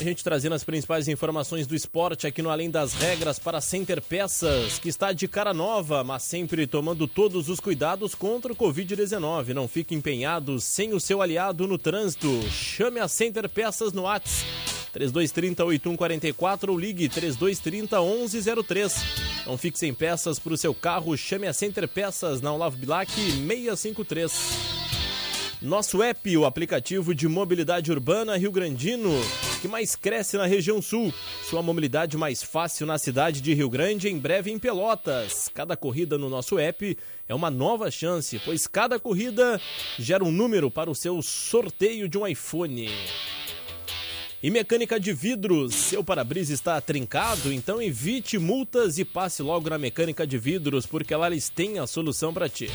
A 0.00 0.02
gente 0.02 0.24
trazendo 0.24 0.56
as 0.56 0.64
principais 0.64 1.06
informações 1.06 1.68
do 1.68 1.74
esporte 1.76 2.26
aqui 2.26 2.42
no 2.42 2.50
Além 2.50 2.68
das 2.68 2.94
Regras 2.94 3.38
para 3.38 3.60
Center 3.60 4.02
Peças, 4.02 4.80
que 4.80 4.88
está 4.88 5.12
de 5.12 5.28
cara 5.28 5.54
nova, 5.54 6.02
mas 6.02 6.24
sempre 6.24 6.66
tomando 6.66 7.06
todos 7.06 7.48
os 7.48 7.60
cuidados 7.60 8.12
contra 8.16 8.52
o 8.52 8.56
Covid-19. 8.56 9.54
Não 9.54 9.68
fique 9.68 9.94
empenhado 9.94 10.58
sem 10.58 10.92
o 10.94 10.98
seu 10.98 11.22
aliado 11.22 11.64
no 11.68 11.78
trânsito. 11.78 12.42
Chame 12.50 12.98
a 12.98 13.06
Center 13.06 13.48
Peças 13.48 13.92
no 13.92 14.02
WhatsApp 14.02 14.69
3230 14.92 15.64
8144 15.64 16.72
ou 16.72 16.78
ligue 16.78 17.08
3230 17.08 18.00
1103. 18.00 18.94
Não 19.46 19.56
fique 19.56 19.78
sem 19.78 19.94
peças 19.94 20.38
para 20.38 20.52
o 20.52 20.56
seu 20.56 20.74
carro, 20.74 21.16
chame 21.16 21.46
a 21.46 21.52
Center 21.52 21.88
Peças 21.88 22.40
na 22.40 22.52
Olavo 22.52 22.76
Bilac 22.76 23.10
653. 23.12 24.80
Nosso 25.62 26.02
app, 26.02 26.36
o 26.38 26.46
aplicativo 26.46 27.14
de 27.14 27.28
mobilidade 27.28 27.92
urbana 27.92 28.38
Rio 28.38 28.50
Grandino, 28.50 29.10
que 29.60 29.68
mais 29.68 29.94
cresce 29.94 30.38
na 30.38 30.46
região 30.46 30.80
sul. 30.80 31.12
Sua 31.42 31.60
mobilidade 31.60 32.16
mais 32.16 32.42
fácil 32.42 32.86
na 32.86 32.96
cidade 32.96 33.42
de 33.42 33.52
Rio 33.52 33.68
Grande, 33.68 34.08
em 34.08 34.18
breve 34.18 34.50
em 34.50 34.58
Pelotas. 34.58 35.50
Cada 35.52 35.76
corrida 35.76 36.16
no 36.16 36.30
nosso 36.30 36.58
app 36.58 36.96
é 37.28 37.34
uma 37.34 37.50
nova 37.50 37.90
chance, 37.90 38.40
pois 38.42 38.66
cada 38.66 38.98
corrida 38.98 39.60
gera 39.98 40.24
um 40.24 40.32
número 40.32 40.70
para 40.70 40.90
o 40.90 40.94
seu 40.94 41.20
sorteio 41.20 42.08
de 42.08 42.16
um 42.16 42.26
iPhone. 42.26 42.88
E 44.42 44.50
mecânica 44.50 44.98
de 44.98 45.12
vidros, 45.12 45.74
seu 45.74 46.02
para-brisa 46.02 46.54
está 46.54 46.80
trincado? 46.80 47.52
Então 47.52 47.82
evite 47.82 48.38
multas 48.38 48.96
e 48.96 49.04
passe 49.04 49.42
logo 49.42 49.68
na 49.68 49.76
mecânica 49.76 50.26
de 50.26 50.38
vidros, 50.38 50.86
porque 50.86 51.14
lá 51.14 51.26
eles 51.26 51.50
têm 51.50 51.78
a 51.78 51.86
solução 51.86 52.32
para 52.32 52.48
ti. 52.48 52.70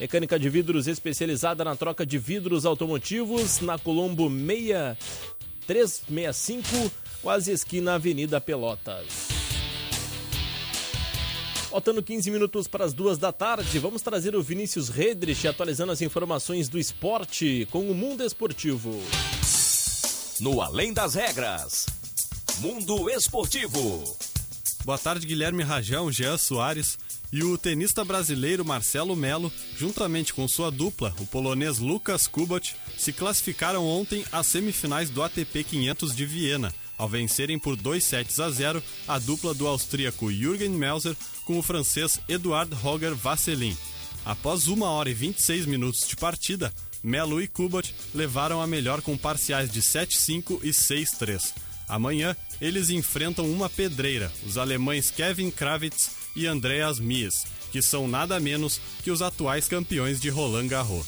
Mecânica 0.00 0.38
de 0.38 0.48
vidros 0.48 0.86
especializada 0.86 1.62
na 1.62 1.76
troca 1.76 2.06
de 2.06 2.16
vidros 2.16 2.64
automotivos 2.64 3.60
na 3.60 3.78
Colombo 3.78 4.30
6365, 4.30 6.90
quase 7.20 7.52
esquina 7.52 7.96
Avenida 7.96 8.40
Pelotas. 8.40 9.28
Faltando 11.68 12.02
15 12.02 12.30
minutos 12.30 12.66
para 12.66 12.86
as 12.86 12.94
duas 12.94 13.18
da 13.18 13.30
tarde, 13.30 13.78
vamos 13.78 14.00
trazer 14.00 14.34
o 14.34 14.42
Vinícius 14.42 14.88
Redrich 14.88 15.46
atualizando 15.46 15.92
as 15.92 16.00
informações 16.00 16.70
do 16.70 16.78
esporte 16.78 17.68
com 17.70 17.90
o 17.90 17.94
mundo 17.94 18.24
esportivo 18.24 18.98
no 20.40 20.62
Além 20.62 20.92
das 20.92 21.14
Regras. 21.14 21.86
Mundo 22.60 23.10
Esportivo. 23.10 24.16
Boa 24.84 24.96
tarde, 24.96 25.26
Guilherme 25.26 25.62
Rajão, 25.62 26.10
Jean 26.10 26.38
Soares 26.38 26.98
e 27.30 27.44
o 27.44 27.58
tenista 27.58 28.04
brasileiro 28.04 28.64
Marcelo 28.64 29.14
Melo, 29.14 29.52
juntamente 29.76 30.32
com 30.32 30.48
sua 30.48 30.70
dupla, 30.70 31.14
o 31.18 31.26
polonês 31.26 31.78
Lucas 31.78 32.26
Kubot, 32.26 32.74
se 32.96 33.12
classificaram 33.12 33.86
ontem 33.86 34.24
às 34.32 34.46
semifinais 34.46 35.10
do 35.10 35.22
ATP 35.22 35.62
500 35.62 36.16
de 36.16 36.24
Viena, 36.24 36.74
ao 36.96 37.08
vencerem 37.08 37.58
por 37.58 37.76
2 37.76 38.02
sets 38.02 38.40
a 38.40 38.50
0 38.50 38.82
a 39.06 39.18
dupla 39.18 39.52
do 39.52 39.66
austríaco 39.66 40.32
Jürgen 40.32 40.70
Melzer 40.70 41.16
com 41.44 41.58
o 41.58 41.62
francês 41.62 42.18
Eduard 42.28 42.74
Roger 42.74 43.14
Vasselin. 43.14 43.76
Após 44.24 44.68
1 44.68 44.82
hora 44.82 45.10
e 45.10 45.14
26 45.14 45.66
minutos 45.66 46.08
de 46.08 46.16
partida, 46.16 46.72
Melo 47.02 47.40
e 47.40 47.48
Kubot 47.48 47.94
levaram 48.14 48.60
a 48.60 48.66
melhor 48.66 49.00
com 49.02 49.16
parciais 49.16 49.70
de 49.70 49.80
7-5 49.80 50.60
e 50.62 50.70
6-3. 50.70 51.52
Amanhã, 51.88 52.36
eles 52.60 52.90
enfrentam 52.90 53.50
uma 53.50 53.68
pedreira, 53.68 54.32
os 54.46 54.56
alemães 54.56 55.10
Kevin 55.10 55.50
Kravitz 55.50 56.10
e 56.36 56.46
Andreas 56.46 57.00
Mies, 57.00 57.44
que 57.72 57.82
são 57.82 58.06
nada 58.06 58.38
menos 58.38 58.80
que 59.02 59.10
os 59.10 59.22
atuais 59.22 59.66
campeões 59.66 60.20
de 60.20 60.28
Roland 60.28 60.68
Garros. 60.68 61.06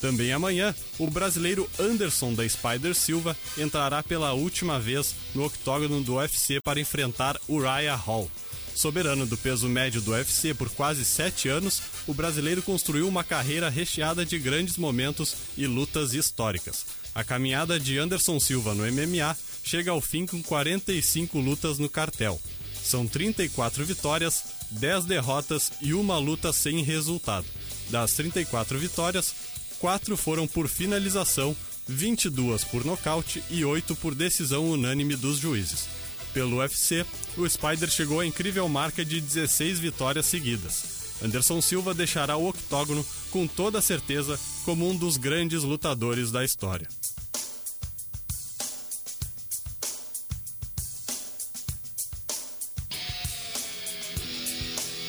Também 0.00 0.32
amanhã, 0.32 0.74
o 0.98 1.10
brasileiro 1.10 1.68
Anderson 1.78 2.32
da 2.32 2.48
Spider 2.48 2.94
Silva 2.94 3.36
entrará 3.58 4.02
pela 4.02 4.32
última 4.32 4.80
vez 4.80 5.14
no 5.34 5.44
octógono 5.44 6.02
do 6.02 6.14
UFC 6.14 6.60
para 6.60 6.80
enfrentar 6.80 7.38
Uriah 7.48 7.96
Hall. 7.96 8.30
Soberano 8.74 9.26
do 9.26 9.36
peso 9.36 9.68
médio 9.68 10.00
do 10.00 10.12
UFC 10.12 10.54
por 10.54 10.70
quase 10.70 11.04
sete 11.04 11.48
anos, 11.48 11.82
o 12.10 12.14
brasileiro 12.14 12.60
construiu 12.60 13.06
uma 13.06 13.22
carreira 13.22 13.68
recheada 13.68 14.26
de 14.26 14.36
grandes 14.36 14.76
momentos 14.76 15.36
e 15.56 15.64
lutas 15.64 16.12
históricas. 16.12 16.84
A 17.14 17.22
caminhada 17.22 17.78
de 17.78 17.98
Anderson 17.98 18.40
Silva 18.40 18.74
no 18.74 18.82
MMA 18.84 19.36
chega 19.62 19.92
ao 19.92 20.00
fim 20.00 20.26
com 20.26 20.42
45 20.42 21.38
lutas 21.38 21.78
no 21.78 21.88
cartel. 21.88 22.40
São 22.82 23.06
34 23.06 23.84
vitórias, 23.84 24.42
10 24.72 25.04
derrotas 25.04 25.70
e 25.80 25.94
uma 25.94 26.18
luta 26.18 26.52
sem 26.52 26.82
resultado. 26.82 27.46
Das 27.90 28.12
34 28.14 28.76
vitórias, 28.76 29.32
4 29.78 30.16
foram 30.16 30.48
por 30.48 30.66
finalização, 30.66 31.54
22 31.86 32.64
por 32.64 32.84
nocaute 32.84 33.40
e 33.48 33.64
8 33.64 33.94
por 33.94 34.16
decisão 34.16 34.68
unânime 34.68 35.14
dos 35.14 35.38
juízes. 35.38 35.86
Pelo 36.34 36.56
UFC, 36.56 37.06
o 37.36 37.48
Spider 37.48 37.88
chegou 37.88 38.18
à 38.18 38.26
incrível 38.26 38.68
marca 38.68 39.04
de 39.04 39.20
16 39.20 39.78
vitórias 39.78 40.26
seguidas. 40.26 40.99
Anderson 41.22 41.60
Silva 41.60 41.92
deixará 41.92 42.36
o 42.36 42.48
octógono 42.48 43.04
com 43.30 43.46
toda 43.46 43.80
certeza 43.80 44.38
como 44.64 44.88
um 44.88 44.96
dos 44.96 45.16
grandes 45.16 45.62
lutadores 45.62 46.30
da 46.30 46.44
história. 46.44 46.88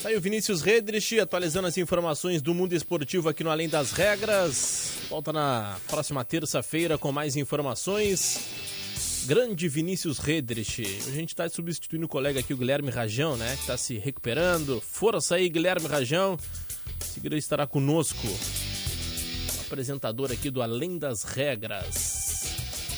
Tá 0.01 0.09
aí 0.09 0.17
o 0.17 0.21
Vinícius 0.21 0.61
Redrich 0.61 1.19
atualizando 1.19 1.67
as 1.67 1.77
informações 1.77 2.41
do 2.41 2.55
mundo 2.55 2.73
esportivo 2.73 3.29
aqui 3.29 3.43
no 3.43 3.51
Além 3.51 3.69
das 3.69 3.91
Regras. 3.91 4.93
Volta 5.07 5.31
na 5.31 5.77
próxima 5.87 6.25
terça-feira 6.25 6.97
com 6.97 7.11
mais 7.11 7.35
informações. 7.35 8.70
Grande 9.25 9.69
Vinícius 9.69 10.17
Redrich. 10.17 10.81
A 11.07 11.11
gente 11.11 11.29
está 11.29 11.47
substituindo 11.47 12.05
o 12.05 12.09
colega 12.09 12.39
aqui, 12.39 12.53
o 12.53 12.57
Guilherme 12.57 12.89
Rajão, 12.89 13.37
né? 13.37 13.55
Que 13.55 13.61
está 13.61 13.77
se 13.77 13.97
recuperando. 13.97 14.81
Força 14.81 15.35
aí, 15.35 15.47
Guilherme 15.47 15.87
Rajão. 15.87 16.37
Seguida 16.99 17.37
estará 17.37 17.67
conosco. 17.67 18.27
O 18.27 19.61
apresentador 19.61 20.31
aqui 20.31 20.49
do 20.49 20.61
Além 20.61 20.97
das 20.97 21.23
Regras. 21.23 22.31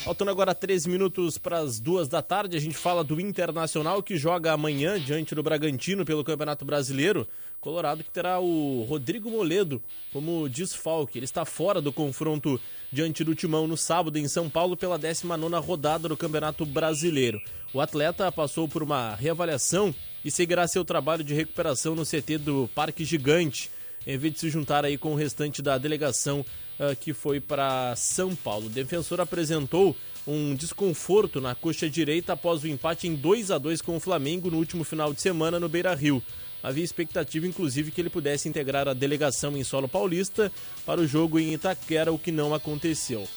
Faltando 0.03 0.31
agora 0.31 0.55
13 0.55 0.89
minutos 0.89 1.37
para 1.37 1.59
as 1.59 1.79
duas 1.79 2.07
da 2.07 2.21
tarde, 2.21 2.57
a 2.57 2.59
gente 2.59 2.75
fala 2.75 3.03
do 3.03 3.21
Internacional 3.21 4.01
que 4.01 4.17
joga 4.17 4.51
amanhã 4.51 4.99
diante 4.99 5.35
do 5.35 5.43
Bragantino 5.43 6.03
pelo 6.03 6.23
Campeonato 6.23 6.65
Brasileiro. 6.65 7.27
Colorado 7.63 8.03
que 8.03 8.09
terá 8.09 8.41
o 8.41 8.83
Rodrigo 8.83 9.31
Moledo 9.31 9.81
como 10.11 10.49
desfalque. 10.49 11.17
Ele 11.17 11.23
está 11.23 11.45
fora 11.45 11.81
do 11.81 11.93
confronto 11.93 12.59
diante 12.91 13.23
do 13.23 13.33
Timão 13.33 13.67
no 13.67 13.77
sábado 13.77 14.17
em 14.17 14.27
São 14.27 14.49
Paulo 14.49 14.75
pela 14.75 14.97
19 14.97 15.55
rodada 15.65 16.09
do 16.09 16.17
Campeonato 16.17 16.65
Brasileiro. 16.65 17.41
O 17.73 17.79
atleta 17.79 18.29
passou 18.33 18.67
por 18.67 18.83
uma 18.83 19.15
reavaliação 19.15 19.95
e 20.25 20.29
seguirá 20.29 20.67
seu 20.67 20.83
trabalho 20.83 21.23
de 21.23 21.33
recuperação 21.33 21.95
no 21.95 22.05
CT 22.05 22.39
do 22.39 22.69
Parque 22.75 23.05
Gigante, 23.05 23.71
em 24.05 24.17
vez 24.17 24.33
de 24.33 24.39
se 24.41 24.49
juntar 24.49 24.83
aí 24.83 24.97
com 24.97 25.13
o 25.13 25.15
restante 25.15 25.61
da 25.61 25.77
delegação 25.77 26.41
uh, 26.41 26.93
que 26.99 27.13
foi 27.13 27.39
para 27.39 27.95
São 27.95 28.35
Paulo. 28.35 28.65
O 28.65 28.71
defensor 28.71 29.21
apresentou 29.21 29.95
um 30.27 30.53
desconforto 30.53 31.39
na 31.39 31.55
coxa 31.55 31.89
direita 31.89 32.33
após 32.33 32.61
o 32.61 32.67
empate 32.67 33.07
em 33.07 33.15
2 33.15 33.51
a 33.51 33.57
2 33.57 33.81
com 33.81 33.95
o 33.95 34.01
Flamengo 34.01 34.51
no 34.51 34.57
último 34.57 34.83
final 34.83 35.13
de 35.13 35.21
semana 35.21 35.61
no 35.61 35.69
Beira-Rio. 35.69 36.21
Havia 36.63 36.83
expectativa, 36.83 37.45
inclusive, 37.45 37.91
que 37.91 37.99
ele 37.99 38.09
pudesse 38.09 38.47
integrar 38.47 38.87
a 38.87 38.93
delegação 38.93 39.57
em 39.57 39.63
solo 39.65 39.89
paulista 39.89 40.49
para 40.85 41.01
o 41.01 41.05
jogo 41.05 41.37
em 41.37 41.53
Itaquera, 41.53 42.13
o 42.13 42.17
que 42.17 42.31
não 42.31 42.53
aconteceu. 42.53 43.27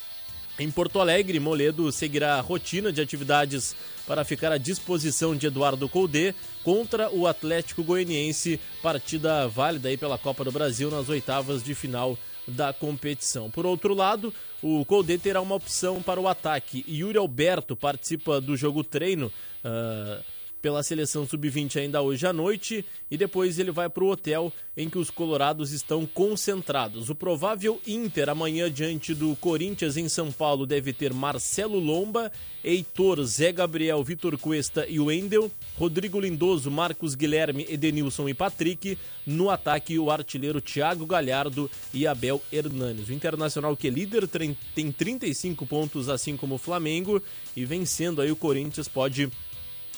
Em 0.59 0.71
Porto 0.71 1.01
Alegre, 1.01 1.39
Moledo 1.39 1.91
seguirá 1.93 2.37
a 2.37 2.41
rotina 2.41 2.91
de 2.91 3.03
atividades 3.03 3.77
para 4.07 4.25
ficar 4.25 4.53
à 4.53 4.57
disposição 4.57 5.37
de 5.37 5.49
Eduardo 5.49 5.89
Colde 5.89 6.35
contra 6.63 7.11
o 7.11 7.27
Atlético 7.27 7.83
Goianiense, 7.83 8.59
partida 8.81 9.49
válida 9.49 9.89
aí 9.89 9.97
pela 9.97 10.17
Copa 10.17 10.45
do 10.45 10.53
Brasil 10.53 10.91
nas 10.91 11.09
oitavas 11.09 11.63
de 11.63 11.75
final 11.75 12.17
da 12.49 12.73
competição. 12.73 13.51
Por 13.51 13.67
outro 13.67 13.93
lado, 13.93 14.33
o 14.63 14.85
Colde 14.85 15.19
terá 15.19 15.41
uma 15.41 15.57
opção 15.57 16.01
para 16.01 16.21
o 16.21 16.29
ataque. 16.29 16.85
Yuri 16.89 17.19
Alberto 17.19 17.77
participa 17.77 18.41
do 18.41 18.57
jogo 18.57 18.85
treino. 18.85 19.31
Uh, 19.65 20.36
pela 20.61 20.83
seleção 20.83 21.27
sub-20 21.27 21.81
ainda 21.81 22.03
hoje 22.03 22.27
à 22.27 22.33
noite 22.33 22.85
e 23.11 23.17
depois 23.17 23.59
ele 23.59 23.71
vai 23.71 23.89
para 23.89 24.05
o 24.05 24.11
hotel 24.11 24.53
em 24.77 24.91
que 24.91 24.99
os 24.99 25.11
colorados 25.11 25.73
estão 25.73 26.05
concentrados. 26.05 27.09
O 27.09 27.15
provável 27.15 27.81
Inter 27.87 28.29
amanhã 28.29 28.71
diante 28.71 29.15
do 29.15 29.35
Corinthians 29.37 29.97
em 29.97 30.09
São 30.09 30.31
Paulo 30.31 30.67
deve 30.67 30.93
ter 30.93 31.15
Marcelo 31.15 31.79
Lomba, 31.79 32.31
Heitor, 32.63 33.25
Zé 33.25 33.53
Gabriel, 33.53 34.03
Vitor 34.05 34.37
Cuesta 34.37 34.87
e 34.87 35.01
Wendel, 35.01 35.51
Rodrigo 35.79 36.21
Lindoso, 36.21 36.71
Marcos 36.71 37.15
Guilherme, 37.15 37.67
Edenilson 37.69 38.29
e 38.29 38.35
Patrick. 38.35 38.99
No 39.25 39.51
ataque, 39.51 39.99
o 39.99 40.11
artilheiro 40.11 40.61
Thiago 40.61 41.07
Galhardo 41.07 41.71
e 41.95 42.07
Abel 42.07 42.43
Hernanes. 42.53 43.09
O 43.09 43.13
Internacional, 43.13 43.77
que 43.77 43.89
é 43.89 43.91
líder, 43.91 44.29
tem 44.29 44.93
35 44.93 45.65
pontos, 45.65 46.09
assim 46.09 46.37
como 46.37 46.57
o 46.57 46.59
Flamengo, 46.59 47.23
e 47.57 47.65
vencendo 47.65 48.21
aí 48.21 48.31
o 48.31 48.37
Corinthians 48.37 48.89
pode 48.89 49.31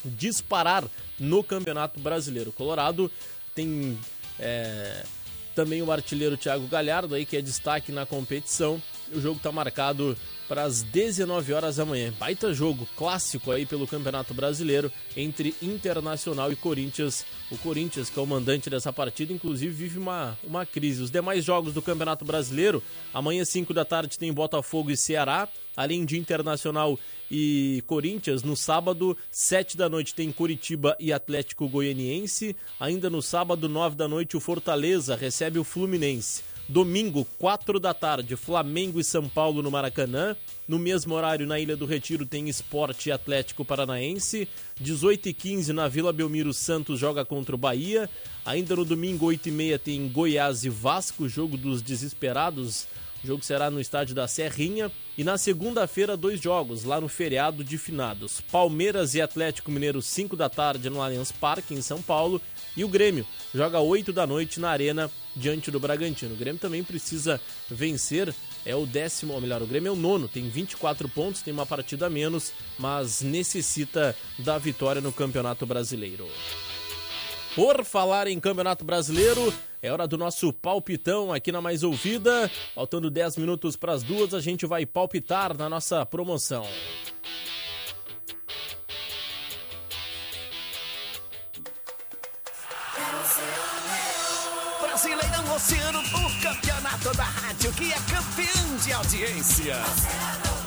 disparar 0.05 0.85
no 1.19 1.43
Campeonato 1.43 2.01
Brasileiro. 2.01 2.53
Colorado 2.53 3.11
tem 3.55 3.99
é, 4.39 5.05
também 5.55 5.83
o 5.83 5.91
artilheiro 5.91 6.37
Thiago 6.37 6.69
Galhardo 6.69 7.15
aí 7.15 7.27
que 7.27 7.37
é 7.37 7.43
destaque 7.43 7.91
na 7.91 8.07
competição. 8.07 8.81
O 9.13 9.21
jogo 9.21 9.39
está 9.39 9.51
marcado 9.51 10.17
para 10.49 10.63
as 10.63 10.83
19 10.83 11.53
horas 11.53 11.77
da 11.77 11.85
manhã. 11.85 12.13
Baita 12.19 12.55
jogo 12.55 12.89
clássico 12.97 13.51
aí 13.51 13.67
pelo 13.67 13.87
Campeonato 13.87 14.33
Brasileiro 14.33 14.91
entre 15.17 15.55
Internacional 15.61 16.51
e 16.53 16.57
Corinthians. 16.57 17.25
O 17.51 17.59
Corinthians, 17.59 18.09
que 18.09 18.19
é 18.19 18.23
o 18.23 18.27
mandante 18.27 18.71
dessa 18.71 18.93
partida, 18.93 19.33
inclusive 19.33 19.73
vive 19.73 19.99
uma, 19.99 20.39
uma 20.45 20.65
crise. 20.65 21.03
Os 21.03 21.11
demais 21.11 21.45
jogos 21.45 21.75
do 21.75 21.83
Campeonato 21.83 22.25
Brasileiro, 22.25 22.83
amanhã 23.13 23.45
5 23.45 23.75
da 23.75 23.85
tarde 23.85 24.19
tem 24.19 24.33
Botafogo 24.33 24.91
e 24.91 24.97
Ceará, 24.97 25.49
além 25.77 26.05
de 26.05 26.19
Internacional 26.19 26.99
e 27.31 27.83
Corinthians. 27.87 28.43
No 28.43 28.57
sábado, 28.57 29.17
7 29.31 29.77
da 29.77 29.89
noite, 29.89 30.15
tem 30.15 30.33
Curitiba 30.33 30.97
e 30.99 31.13
Atlético 31.13 31.69
Goianiense. 31.69 32.55
Ainda 32.79 33.11
no 33.11 33.23
sábado, 33.23 33.69
9 33.69 33.97
da 33.97 34.09
noite, 34.09 34.37
o 34.37 34.41
Fortaleza 34.41 35.17
recebe 35.17 35.59
o 35.59 35.65
Fluminense. 35.65 36.43
Domingo, 36.71 37.27
4 37.39 37.81
da 37.81 37.95
tarde, 37.95 38.37
Flamengo 38.37 39.01
e 39.01 39.05
São 39.05 39.27
Paulo 39.27 39.63
no 39.63 39.71
Maracanã. 39.71 40.37
No 40.67 40.79
mesmo 40.79 41.15
horário, 41.15 41.47
na 41.47 41.59
Ilha 41.59 41.75
do 41.75 41.87
Retiro, 41.87 42.27
tem 42.27 42.47
Esporte 42.47 43.11
Atlético 43.11 43.65
Paranaense. 43.65 44.47
18 44.79 45.31
e 45.31 45.33
15 45.33 45.73
na 45.73 45.89
Vila 45.89 46.13
Belmiro, 46.13 46.53
Santos 46.53 47.01
joga 47.01 47.25
contra 47.25 47.55
o 47.55 47.59
Bahia. 47.59 48.09
Ainda 48.45 48.77
no 48.77 48.85
domingo, 48.85 49.25
8 49.25 49.49
e 49.49 49.53
meia, 49.53 49.79
tem 49.79 50.07
Goiás 50.09 50.63
e 50.63 50.69
Vasco, 50.69 51.27
jogo 51.27 51.57
dos 51.57 51.81
desesperados. 51.81 52.87
O 53.23 53.27
jogo 53.27 53.45
será 53.45 53.71
no 53.71 53.81
estádio 53.81 54.15
da 54.15 54.29
Serrinha. 54.29 54.91
E 55.17 55.25
na 55.25 55.37
segunda-feira, 55.37 56.17
dois 56.17 56.41
jogos, 56.41 56.85
lá 56.85 57.01
no 57.01 57.09
feriado 57.09 57.65
de 57.65 57.77
finados. 57.77 58.41
Palmeiras 58.41 59.15
e 59.15 59.21
Atlético 59.21 59.71
Mineiro, 59.71 60.01
5 60.01 60.37
da 60.37 60.49
tarde, 60.49 60.89
no 60.89 61.03
Allianz 61.03 61.33
Parque, 61.33 61.75
em 61.75 61.83
São 61.83 62.01
Paulo. 62.01 62.41
E 62.77 62.85
o 62.85 62.89
Grêmio 62.89 63.27
joga 63.53 63.81
8 63.81 64.13
da 64.13 64.27
noite 64.27 64.61
na 64.61 64.71
Arena, 64.71 65.11
diante 65.35 65.71
do 65.71 65.81
Bragantino. 65.81 66.35
O 66.35 66.37
Grêmio 66.37 66.61
também 66.61 66.85
precisa 66.85 67.41
vencer, 67.69 68.33
é 68.65 68.77
o 68.77 68.87
décimo, 68.87 69.33
ou 69.33 69.41
melhor, 69.41 69.63
o 69.63 69.67
Grêmio 69.67 69.89
é 69.89 69.93
o 69.93 69.97
nono, 69.97 70.29
tem 70.29 70.49
24 70.49 71.09
pontos, 71.09 71.43
tem 71.43 71.53
uma 71.53 71.67
partida 71.67 72.07
a 72.07 72.11
menos, 72.11 72.53
mas 72.79 73.23
necessita 73.23 74.15
da 74.39 74.59
vitória 74.59 75.01
no 75.01 75.13
Campeonato 75.13 75.67
Brasileiro. 75.67 76.29
Por 77.59 77.85
falar 77.85 78.29
em 78.29 78.39
Campeonato 78.39 78.85
Brasileiro, 78.85 79.53
é 79.83 79.91
hora 79.91 80.07
do 80.07 80.17
nosso 80.17 80.53
palpitão 80.53 81.33
aqui 81.33 81.51
na 81.51 81.61
Mais 81.61 81.83
Ouvida. 81.83 82.49
Faltando 82.73 83.11
10 83.11 83.37
minutos 83.37 83.75
para 83.75 83.95
as 83.95 84.05
duas, 84.05 84.33
a 84.33 84.39
gente 84.39 84.65
vai 84.65 84.87
palpitar 84.87 85.59
na 85.59 85.69
nossa 85.69 86.07
promoção. 86.07 86.65
Brasileirão 94.81 95.57
Oceano, 95.57 95.99
o 95.99 96.41
campeonato 96.41 97.17
da 97.17 97.25
rádio 97.25 97.73
que 97.73 97.93
é 97.93 97.97
campeão 97.97 98.77
de 98.85 98.93
audiência. 98.93 100.58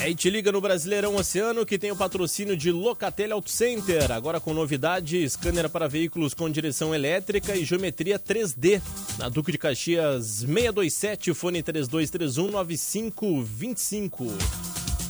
É, 0.00 0.08
e 0.08 0.14
te 0.14 0.30
liga 0.30 0.52
no 0.52 0.60
Brasileirão 0.60 1.16
Oceano 1.16 1.66
que 1.66 1.76
tem 1.76 1.90
o 1.90 1.96
patrocínio 1.96 2.56
de 2.56 2.70
Locatel 2.70 3.32
Auto 3.32 3.50
Center. 3.50 4.12
Agora 4.12 4.38
com 4.38 4.54
novidade, 4.54 5.28
scanner 5.28 5.68
para 5.68 5.88
veículos 5.88 6.34
com 6.34 6.48
direção 6.48 6.94
elétrica 6.94 7.56
e 7.56 7.64
geometria 7.64 8.16
3D. 8.16 8.80
Na 9.18 9.28
Duque 9.28 9.50
de 9.50 9.58
Caxias 9.58 10.44
627, 10.46 11.34
fone 11.34 11.64
3231 11.64 12.52
9525. 12.52 14.26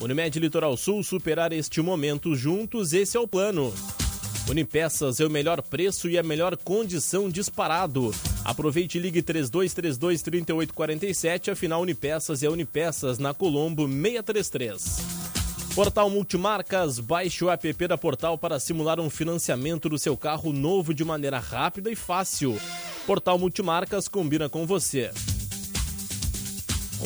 Unimed 0.01 0.39
Litoral 0.41 0.75
Sul, 0.77 1.05
superar 1.05 1.53
este 1.53 1.83
momento 1.83 2.35
juntos, 2.35 2.95
esse 2.95 3.15
é 3.15 3.21
o 3.21 3.29
plano. 3.29 3.75
Unipeças 4.49 5.21
é 5.21 5.27
o 5.27 5.31
melhor 5.31 5.61
preço 5.61 6.09
e 6.09 6.17
a 6.17 6.23
melhor 6.23 6.57
condição 6.57 7.29
disparado. 7.29 8.15
Aproveite 8.43 8.97
e 8.97 9.01
ligue 9.01 9.21
3232 9.21 10.23
3847, 10.23 11.51
afinal 11.51 11.83
Unipeças 11.83 12.43
é 12.43 12.49
Unipeças 12.49 13.19
na 13.19 13.35
Colombo 13.35 13.87
633. 13.87 15.19
Portal 15.75 16.09
Multimarcas, 16.09 16.99
baixe 16.99 17.45
o 17.45 17.51
app 17.51 17.87
da 17.87 17.99
Portal 17.99 18.39
para 18.39 18.59
simular 18.59 18.99
um 18.99 19.11
financiamento 19.11 19.87
do 19.87 19.99
seu 19.99 20.17
carro 20.17 20.51
novo 20.51 20.95
de 20.95 21.05
maneira 21.05 21.39
rápida 21.39 21.91
e 21.91 21.95
fácil. 21.95 22.59
Portal 23.07 23.39
Multimarcas 23.39 24.09
combina 24.09 24.49
com 24.49 24.67
você. 24.67 25.11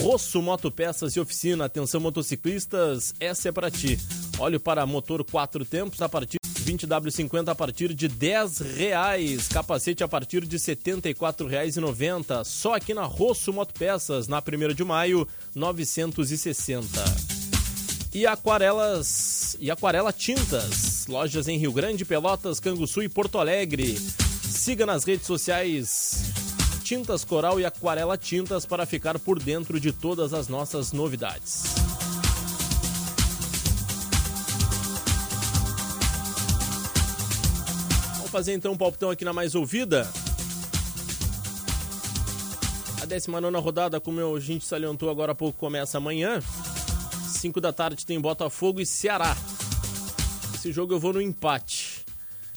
Rosso 0.01 0.41
Motopeças 0.41 1.17
e 1.17 1.21
Oficina, 1.21 1.65
atenção 1.65 2.01
motociclistas, 2.01 3.13
essa 3.19 3.49
é 3.49 3.53
para 3.53 3.71
ti. 3.71 3.99
Óleo 4.39 4.61
para 4.61 4.87
motor 4.87 5.23
quatro 5.25 5.65
tempos 5.65 6.01
a 6.01 6.09
partir 6.09 6.42
20W50 6.63 7.49
a 7.49 7.55
partir 7.55 7.93
de 7.93 8.09
10 8.09 8.59
reais. 8.61 9.49
Capacete 9.49 10.03
a 10.03 10.09
partir 10.09 10.47
de 10.47 10.57
R$ 10.57 10.63
74,90. 10.63 12.45
Só 12.45 12.75
aqui 12.75 12.95
na 12.95 13.05
Rosso 13.05 13.53
Motopeças, 13.53 14.29
na 14.29 14.39
1 14.39 14.75
de 14.75 14.85
maio, 14.85 15.27
960. 15.55 17.03
E 18.15 18.27
aquarelas 18.27 19.57
e 19.59 19.71
aquarela 19.71 20.13
tintas. 20.13 21.07
Lojas 21.07 21.49
em 21.49 21.59
Rio 21.59 21.73
Grande, 21.73 22.05
Pelotas, 22.05 22.61
Canguçu 22.61 23.03
e 23.03 23.09
Porto 23.09 23.39
Alegre. 23.39 23.99
Siga 24.43 24.85
nas 24.85 25.05
redes 25.05 25.27
sociais 25.27 26.33
Tintas 26.83 27.25
Coral 27.25 27.59
e 27.59 27.65
Aquarela 27.65 28.19
Tintas 28.19 28.67
para 28.67 28.85
ficar 28.85 29.19
por 29.19 29.39
dentro 29.39 29.81
de 29.81 29.93
todas 29.93 30.35
as 30.35 30.49
nossas 30.49 30.93
novidades. 30.93 31.82
Fazer 38.33 38.55
então 38.55 38.73
um 38.73 38.77
palpitão 38.79 39.11
aqui 39.11 39.27
na 39.27 39.33
mais 39.35 39.55
ouvida. 39.55 40.11
A 43.03 43.05
19 43.05 43.55
rodada, 43.59 44.01
como 44.01 44.35
a 44.35 44.41
gente 44.41 44.65
salientou 44.65 45.11
agora 45.11 45.33
há 45.33 45.35
pouco, 45.35 45.59
começa 45.59 45.99
amanhã. 45.99 46.41
5 47.29 47.61
da 47.61 47.75
tarde 47.75 48.07
tem 48.07 48.19
Botafogo 48.19 48.81
e 48.81 48.87
Ceará. 48.87 49.37
Esse 50.55 50.73
jogo 50.73 50.95
eu 50.95 50.99
vou 50.99 51.13
no 51.13 51.21
empate. 51.21 52.07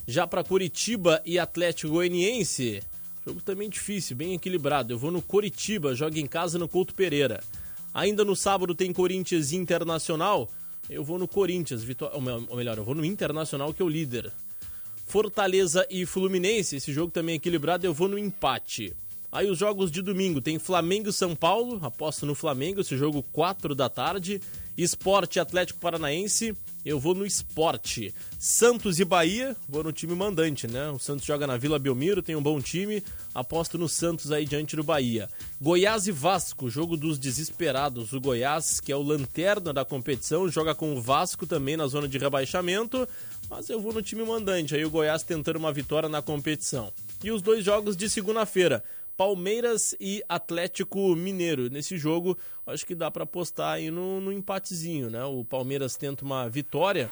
Já 0.08 0.26
para 0.26 0.46
Curitiba 0.46 1.22
e 1.26 1.38
Atlético 1.38 1.92
Goianiense, 1.92 2.82
jogo 3.28 3.42
também 3.42 3.70
difícil, 3.70 4.16
bem 4.16 4.34
equilibrado. 4.34 4.94
Eu 4.94 4.98
vou 4.98 5.12
no 5.12 5.22
Curitiba, 5.22 5.94
joga 5.94 6.18
em 6.18 6.28
casa 6.28 6.58
no 6.58 6.70
Couto 6.70 6.94
Pereira. 6.94 7.44
Ainda 7.94 8.24
no 8.24 8.34
sábado 8.36 8.74
tem 8.74 8.94
Corinthians 8.94 9.52
Internacional. 9.52 10.50
Eu 10.90 11.04
vou 11.04 11.20
no 11.20 11.28
Corinthians, 11.28 11.86
ou 12.14 12.56
melhor, 12.56 12.78
eu 12.78 12.86
vou 12.86 12.96
no 12.96 13.04
Internacional 13.04 13.74
que 13.74 13.82
é 13.82 13.86
o 13.86 13.90
líder. 13.90 14.32
Fortaleza 15.16 15.88
e 15.90 16.06
Fluminense, 16.06 16.76
esse 16.76 16.92
jogo 16.92 17.10
também 17.10 17.32
é 17.32 17.36
equilibrado, 17.38 17.88
eu 17.88 17.94
vou 17.94 18.10
no 18.10 18.20
empate. 18.20 18.94
Aí 19.32 19.50
os 19.50 19.58
jogos 19.58 19.90
de 19.90 20.02
domingo 20.02 20.42
tem 20.42 20.60
Flamengo 20.60 21.08
e 21.08 21.14
São 21.14 21.34
Paulo, 21.34 21.80
aposto 21.86 22.26
no 22.26 22.36
Flamengo, 22.36 22.82
esse 22.82 22.98
jogo 22.98 23.24
4 23.32 23.74
da 23.74 23.88
tarde. 23.88 24.42
Esporte 24.78 25.40
Atlético 25.40 25.80
Paranaense, 25.80 26.54
eu 26.84 27.00
vou 27.00 27.16
no 27.16 27.26
esporte. 27.26 28.14
Santos 28.38 29.00
e 29.00 29.06
Bahia, 29.06 29.56
vou 29.70 29.82
no 29.82 29.94
time 29.94 30.14
mandante, 30.14 30.68
né? 30.68 30.90
O 30.90 31.00
Santos 31.00 31.26
joga 31.26 31.48
na 31.48 31.56
Vila 31.56 31.80
Belmiro, 31.80 32.22
tem 32.22 32.36
um 32.36 32.44
bom 32.44 32.60
time, 32.60 33.02
aposto 33.34 33.78
no 33.78 33.88
Santos 33.88 34.34
aí 34.34 34.46
diante 34.46 34.76
do 34.76 34.84
Bahia. 34.84 35.30
Goiás 35.62 36.08
e 36.08 36.12
Vasco, 36.12 36.70
jogo 36.70 36.98
dos 36.98 37.18
desesperados. 37.18 38.12
O 38.12 38.20
Goiás, 38.20 38.82
que 38.82 38.92
é 38.92 38.96
o 38.98 39.02
lanterna 39.02 39.72
da 39.72 39.86
competição, 39.86 40.50
joga 40.50 40.76
com 40.76 40.94
o 40.94 41.02
Vasco 41.02 41.48
também 41.48 41.78
na 41.78 41.88
zona 41.88 42.08
de 42.08 42.18
rebaixamento 42.18 43.08
mas 43.50 43.70
eu 43.70 43.80
vou 43.80 43.94
no 43.94 44.02
time 44.02 44.24
mandante. 44.24 44.76
Aí 44.76 44.86
o 44.86 44.90
Goiás 44.90 45.24
tentando 45.24 45.58
uma 45.58 45.72
vitória 45.72 46.10
na 46.10 46.22
competição. 46.22 46.92
E 47.24 47.32
os 47.32 47.42
dois 47.42 47.64
jogos 47.64 47.96
de 47.96 48.10
segunda-feira. 48.10 48.84
Palmeiras 49.18 49.96
e 50.00 50.24
Atlético 50.28 51.16
Mineiro. 51.16 51.70
Nesse 51.70 51.98
jogo, 51.98 52.38
acho 52.68 52.86
que 52.86 52.94
dá 52.94 53.10
para 53.10 53.24
apostar 53.24 53.74
aí 53.74 53.90
no, 53.90 54.20
no, 54.20 54.32
empatezinho, 54.32 55.10
né? 55.10 55.24
O 55.24 55.46
Palmeiras 55.46 55.96
tenta 55.96 56.26
uma 56.26 56.50
vitória, 56.50 57.10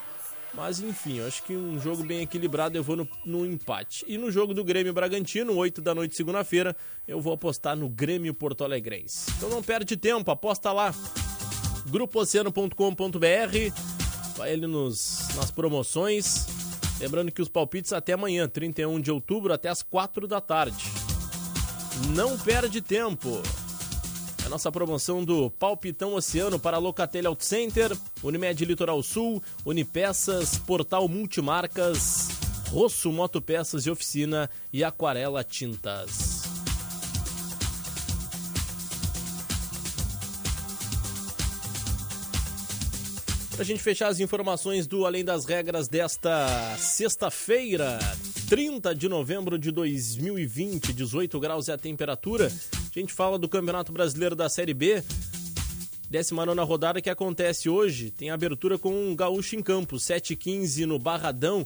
mas 0.53 0.81
enfim, 0.81 1.21
acho 1.21 1.41
que 1.43 1.55
um 1.55 1.79
jogo 1.79 2.03
bem 2.03 2.21
equilibrado 2.21 2.77
eu 2.77 2.83
vou 2.83 2.97
no, 2.97 3.07
no 3.25 3.45
empate. 3.45 4.03
E 4.05 4.17
no 4.17 4.29
jogo 4.29 4.53
do 4.53 4.65
Grêmio 4.65 4.93
Bragantino, 4.93 5.55
8 5.55 5.81
da 5.81 5.95
noite, 5.95 6.15
segunda-feira, 6.15 6.75
eu 7.07 7.21
vou 7.21 7.33
apostar 7.33 7.75
no 7.75 7.87
Grêmio 7.87 8.33
Porto 8.33 8.65
Alegrense. 8.65 9.31
Então 9.37 9.49
não 9.49 9.63
perde 9.63 9.95
tempo, 9.95 10.29
aposta 10.29 10.73
lá. 10.73 10.93
grupooceano.com.br 11.89 14.02
Vai 14.35 14.53
ali 14.53 14.67
nos, 14.67 15.27
nas 15.35 15.51
promoções. 15.51 16.47
Lembrando 16.99 17.31
que 17.31 17.41
os 17.41 17.49
palpites 17.49 17.93
até 17.93 18.13
amanhã, 18.13 18.47
31 18.47 18.99
de 18.99 19.11
outubro, 19.11 19.53
até 19.53 19.69
as 19.69 19.81
4 19.81 20.27
da 20.27 20.39
tarde. 20.39 20.85
Não 22.15 22.37
perde 22.37 22.81
tempo. 22.81 23.41
A 24.45 24.49
nossa 24.49 24.71
promoção 24.71 25.23
do 25.23 25.49
Palpitão 25.49 26.15
Oceano 26.15 26.59
para 26.59 26.77
Locatelli 26.77 27.27
Auto 27.27 27.45
Center, 27.45 27.97
Unimed 28.21 28.65
Litoral 28.65 29.01
Sul, 29.01 29.41
Unipeças, 29.65 30.57
Portal 30.57 31.07
Multimarcas, 31.07 32.29
Rosso 32.69 33.11
Motopeças 33.11 33.85
e 33.85 33.91
Oficina 33.91 34.49
e 34.71 34.83
Aquarela 34.83 35.43
Tintas. 35.43 36.42
A 43.63 43.65
gente 43.65 43.81
fechar 43.81 44.09
as 44.09 44.19
informações 44.19 44.85
do 44.87 45.05
Além 45.05 45.23
das 45.23 45.45
Regras 45.45 45.87
desta 45.87 46.75
sexta-feira, 46.77 47.97
30 48.49 48.93
de 48.93 49.07
novembro 49.07 49.57
de 49.57 49.71
2020, 49.71 50.91
18 50.91 51.39
graus 51.39 51.69
é 51.69 51.71
a 51.71 51.77
temperatura. 51.77 52.51
A 52.73 52.99
gente 52.99 53.13
fala 53.13 53.39
do 53.39 53.47
Campeonato 53.47 53.93
Brasileiro 53.93 54.35
da 54.35 54.49
Série 54.49 54.73
B, 54.73 55.01
19 56.09 56.59
rodada 56.59 57.01
que 57.01 57.09
acontece 57.09 57.69
hoje. 57.69 58.11
Tem 58.11 58.31
abertura 58.31 58.77
com 58.77 59.13
o 59.13 59.15
Gaúcho 59.15 59.55
em 59.55 59.63
campo, 59.63 59.95
7h15 59.95 60.83
no 60.85 60.99
Barradão. 60.99 61.65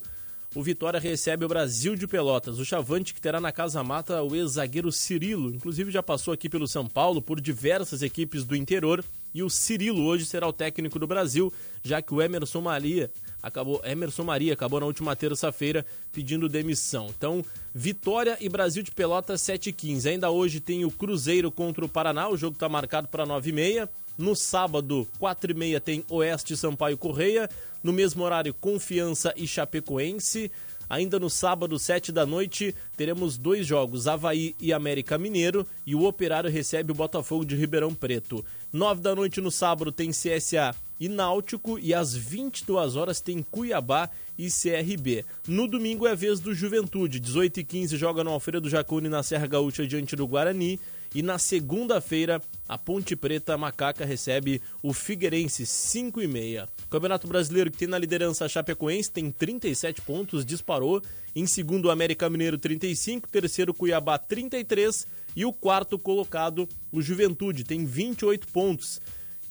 O 0.54 0.62
Vitória 0.62 1.00
recebe 1.00 1.46
o 1.46 1.50
Brasil 1.50 1.96
de 1.96 2.06
Pelotas. 2.06 2.60
O 2.60 2.66
Chavante 2.66 3.12
que 3.12 3.20
terá 3.20 3.42
na 3.42 3.52
Casa 3.52 3.84
Mata 3.84 4.22
o 4.22 4.36
ex-zagueiro 4.36 4.92
Cirilo. 4.92 5.50
Inclusive 5.50 5.90
já 5.90 6.04
passou 6.04 6.32
aqui 6.32 6.48
pelo 6.48 6.68
São 6.68 6.88
Paulo 6.88 7.24
por 7.24 7.42
diversas 7.42 8.04
equipes 8.04 8.44
do 8.44 8.56
interior 8.56 9.04
e 9.34 9.44
o 9.44 9.50
Cirilo 9.50 10.04
hoje 10.04 10.26
será 10.26 10.48
o 10.48 10.54
técnico 10.54 10.98
do 11.00 11.08
Brasil, 11.08 11.52
já 11.84 12.02
que 12.02 12.14
o 12.14 12.22
Emerson 12.22 12.62
Maria 12.62 13.12
acabou 13.42 13.82
Emerson 13.84 14.24
Maria 14.24 14.54
acabou 14.54 14.80
na 14.80 14.86
última 14.86 15.16
terça-feira 15.16 15.86
pedindo 16.12 16.50
demissão. 16.50 17.12
Então, 17.16 17.44
Vitória 17.74 18.38
e 18.42 18.50
Brasil 18.50 18.84
de 18.84 18.92
Pelotas 18.92 19.42
7:15. 19.42 20.10
Ainda 20.10 20.30
hoje 20.30 20.60
tem 20.60 20.86
o 20.86 20.92
Cruzeiro 20.92 21.52
contra 21.52 21.86
o 21.86 21.90
Paraná, 21.90 22.30
o 22.30 22.38
jogo 22.38 22.56
está 22.56 22.68
marcado 22.68 23.08
para 23.08 23.26
9h30. 23.26 23.88
No 24.18 24.36
sábado, 24.36 25.08
4h30 25.20 25.80
tem 25.80 26.04
Oeste 26.10 26.58
Sampaio 26.58 26.98
Correia. 26.98 27.48
No 27.84 27.94
mesmo 27.94 28.24
horário, 28.24 28.52
Confiança 28.52 29.32
e 29.38 29.46
Chapecoense. 29.48 30.52
Ainda 30.90 31.20
no 31.20 31.30
sábado, 31.30 31.78
7 31.78 32.12
da 32.12 32.26
noite, 32.26 32.74
teremos 32.96 33.38
dois 33.38 33.66
jogos, 33.66 34.08
Havaí 34.08 34.56
e 34.60 34.72
América 34.72 35.18
Mineiro, 35.18 35.66
e 35.86 35.94
o 35.94 36.06
Operário 36.06 36.50
recebe 36.50 36.92
o 36.92 36.96
Botafogo 36.96 37.46
de 37.46 37.56
Ribeirão 37.56 37.94
Preto. 37.94 38.44
9 38.72 39.02
da 39.02 39.16
noite 39.16 39.42
no 39.42 39.52
sábado 39.52 39.92
tem 39.92 40.12
CSA 40.12 40.76
e 41.00 41.08
Náutico, 41.08 41.78
e 41.80 41.94
às 41.94 42.14
22 42.14 42.96
horas 42.96 43.22
tem 43.22 43.42
Cuiabá 43.42 44.10
e 44.38 44.48
CRB. 44.50 45.26
No 45.48 45.68
domingo 45.68 46.08
é 46.08 46.12
a 46.12 46.16
vez 46.16 46.40
do 46.40 46.54
Juventude, 46.54 47.20
18 47.20 47.60
e 47.60 47.64
15 47.64 47.98
joga 47.98 48.24
no 48.24 48.32
Alfredo 48.32 48.70
Jacone 48.70 49.10
na 49.10 49.24
Serra 49.24 49.48
Gaúcha 49.48 49.86
diante 49.86 50.16
do 50.16 50.28
Guarani. 50.28 50.80
E 51.16 51.22
na 51.22 51.40
segunda-feira, 51.40 52.42
a 52.68 52.78
Ponte 52.78 53.16
Preta 53.16 53.58
Macaca 53.58 54.06
recebe 54.06 54.62
o 54.84 54.94
Figueirense, 54.94 55.66
5 55.66 56.22
e 56.22 56.28
meia. 56.28 56.68
Campeonato 56.90 57.28
Brasileiro 57.28 57.72
que 57.72 57.78
tem 57.78 57.88
na 57.88 57.98
liderança 57.98 58.46
a 58.46 58.50
Chapecoense, 58.50 59.10
tem 59.10 59.32
37 59.32 60.02
pontos, 60.02 60.46
disparou. 60.46 61.02
Em 61.36 61.48
segundo, 61.48 61.86
o 61.86 61.92
América 61.92 62.30
Mineiro, 62.30 62.58
35. 62.58 63.30
Terceiro, 63.30 63.74
Cuiabá, 63.74 64.18
33. 64.18 65.08
E 65.36 65.46
o 65.46 65.54
quarto 65.54 65.98
colocado, 65.98 66.68
o 66.92 67.02
Juventude, 67.02 67.64
tem 67.64 67.86
28 67.86 68.48
pontos. 68.48 69.00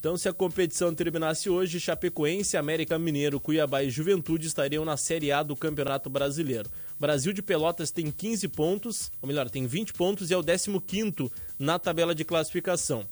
Então, 0.07 0.17
se 0.17 0.29
a 0.29 0.33
competição 0.33 0.95
terminasse 0.95 1.51
hoje, 1.51 1.81
Chapecoense, 1.81 2.57
América 2.57 2.97
Mineiro, 2.97 3.41
Cuiabá 3.41 3.83
e 3.83 3.91
Juventude 3.91 4.47
estariam 4.47 4.85
na 4.85 4.97
Série 4.97 5.33
A 5.33 5.43
do 5.43 5.57
Campeonato 5.57 6.09
Brasileiro. 6.09 6.71
Brasil 6.97 7.33
de 7.33 7.43
Pelotas 7.43 7.91
tem 7.91 8.13
15 8.13 8.47
pontos, 8.47 9.11
ou 9.21 9.27
melhor, 9.27 9.51
tem 9.51 9.67
20 9.67 9.95
pontos 9.95 10.31
e 10.31 10.35
é 10.35 10.37
o 10.37 10.45
15 10.45 11.29
na 11.59 11.77
tabela 11.77 12.15
de 12.15 12.25
classificação. 12.25 13.05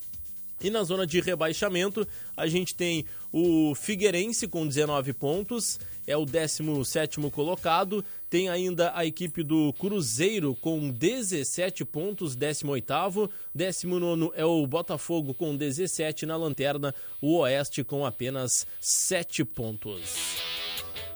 E 0.64 0.70
na 0.70 0.83
zona 0.83 1.07
de 1.07 1.20
rebaixamento, 1.20 2.09
a 2.35 2.46
gente 2.46 2.74
tem 2.74 3.05
o 3.31 3.74
Figueirense 3.74 4.48
com 4.48 4.66
19 4.66 5.12
pontos, 5.12 5.79
é 6.07 6.16
o 6.16 6.24
17 6.24 7.20
colocado. 7.31 8.03
Tem 8.31 8.48
ainda 8.48 8.90
a 8.96 9.05
equipe 9.05 9.42
do 9.42 9.74
Cruzeiro 9.74 10.55
com 10.55 10.88
17 10.88 11.85
pontos, 11.85 12.35
18. 12.35 13.31
19 13.55 14.31
é 14.35 14.44
o 14.46 14.66
Botafogo 14.66 15.35
com 15.35 15.55
17 15.55 16.24
na 16.24 16.35
lanterna, 16.35 16.94
o 17.20 17.37
Oeste 17.40 17.85
com 17.85 18.07
apenas 18.07 18.66
7 18.81 19.44
pontos. 19.44 20.63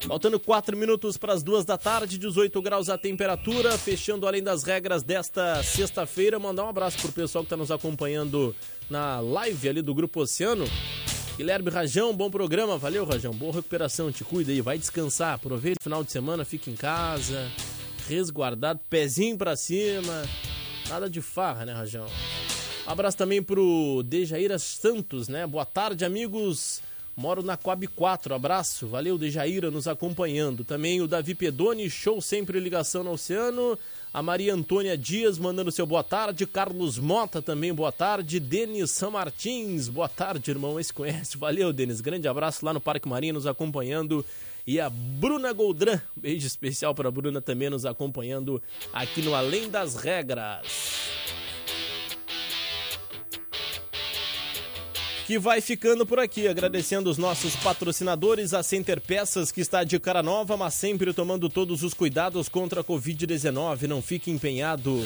Faltando 0.07 0.39
4 0.39 0.77
minutos 0.77 1.17
para 1.17 1.33
as 1.33 1.43
duas 1.43 1.65
da 1.65 1.77
tarde, 1.77 2.19
18 2.19 2.63
graus 2.63 2.89
a 2.89 2.97
temperatura, 2.97 3.77
fechando 3.77 4.27
além 4.27 4.43
das 4.43 4.63
regras 4.63 5.03
desta 5.03 5.63
sexta-feira. 5.63 6.39
Mandar 6.39 6.65
um 6.65 6.69
abraço 6.69 6.99
pro 6.99 7.13
pessoal 7.13 7.43
que 7.43 7.47
está 7.47 7.57
nos 7.57 7.71
acompanhando 7.71 8.55
na 8.89 9.21
live 9.21 9.69
ali 9.69 9.83
do 9.83 9.95
Grupo 9.95 10.21
Oceano. 10.21 10.65
Guilherme 11.37 11.71
Rajão, 11.71 12.15
bom 12.17 12.31
programa, 12.31 12.79
valeu 12.79 13.05
Rajão, 13.05 13.33
boa 13.33 13.53
recuperação, 13.53 14.11
te 14.11 14.25
cuida 14.25 14.51
aí, 14.51 14.61
vai 14.61 14.77
descansar, 14.77 15.35
aproveita 15.35 15.79
o 15.81 15.85
final 15.85 16.03
de 16.03 16.11
semana, 16.11 16.45
fica 16.45 16.69
em 16.69 16.75
casa, 16.75 17.49
resguardado, 18.09 18.81
pezinho 18.91 19.37
para 19.37 19.55
cima, 19.55 20.25
nada 20.89 21.09
de 21.09 21.21
farra, 21.21 21.65
né 21.65 21.73
Rajão? 21.73 22.07
Abraço 22.87 23.19
também 23.19 23.43
pro 23.43 24.03
Dejaíra 24.05 24.59
Santos, 24.59 25.29
né? 25.29 25.47
Boa 25.47 25.67
tarde, 25.67 26.05
amigos. 26.05 26.83
Moro 27.19 27.43
na 27.43 27.57
Coab 27.57 27.85
4, 27.85 28.33
abraço, 28.33 28.87
valeu 28.87 29.19
Dejaíra 29.19 29.73
nos 29.73 29.89
acompanhando. 29.89 30.63
Também 30.63 31.01
o 31.01 31.09
Davi 31.09 31.35
Pedoni, 31.35 31.91
show 31.91 32.21
sempre 32.21 32.61
ligação 32.61 33.03
no 33.03 33.11
Oceano. 33.11 33.77
A 34.15 34.23
Maria 34.23 34.55
Antônia 34.55 34.97
Dias 34.97 35.37
mandando 35.37 35.73
seu 35.73 35.85
boa 35.85 36.05
tarde. 36.05 36.47
Carlos 36.47 36.97
Mota 36.97 37.43
também, 37.43 37.75
boa 37.75 37.91
tarde. 37.91 38.39
Denis 38.39 38.93
São 38.93 39.11
Martins, 39.11 39.89
boa 39.89 40.09
tarde, 40.09 40.49
irmão. 40.49 40.79
Esse 40.79 40.93
conhece, 40.93 41.37
valeu, 41.37 41.73
Denis. 41.73 42.01
Grande 42.01 42.29
abraço 42.29 42.65
lá 42.65 42.73
no 42.73 42.81
Parque 42.81 43.09
Marinho 43.09 43.35
nos 43.35 43.49
acompanhando. 43.49 44.25
E 44.65 44.79
a 44.79 44.89
Bruna 44.89 45.53
Goldran, 45.53 46.01
beijo 46.15 46.47
especial 46.47 46.95
para 46.95 47.09
a 47.09 47.11
Bruna 47.11 47.41
também 47.41 47.69
nos 47.69 47.85
acompanhando 47.85 48.63
aqui 48.93 49.23
no 49.23 49.35
Além 49.35 49.69
das 49.69 49.97
Regras. 49.97 51.18
Que 55.29 55.39
vai 55.39 55.61
ficando 55.61 56.07
por 56.07 56.19
aqui, 56.19 56.49
agradecendo 56.49 57.11
os 57.11 57.19
nossos 57.19 57.55
patrocinadores, 57.57 58.55
a 58.55 58.63
Center 58.63 58.99
Peças, 58.99 59.53
que 59.53 59.61
está 59.61 59.85
de 59.85 59.99
cara 59.99 60.23
nova, 60.23 60.57
mas 60.57 60.73
sempre 60.73 61.13
tomando 61.13 61.51
todos 61.51 61.83
os 61.83 61.93
cuidados 61.93 62.49
contra 62.49 62.81
a 62.81 62.85
Covid-19. 62.85 63.83
Não 63.83 64.01
fique 64.01 64.31
empenhado. 64.31 64.99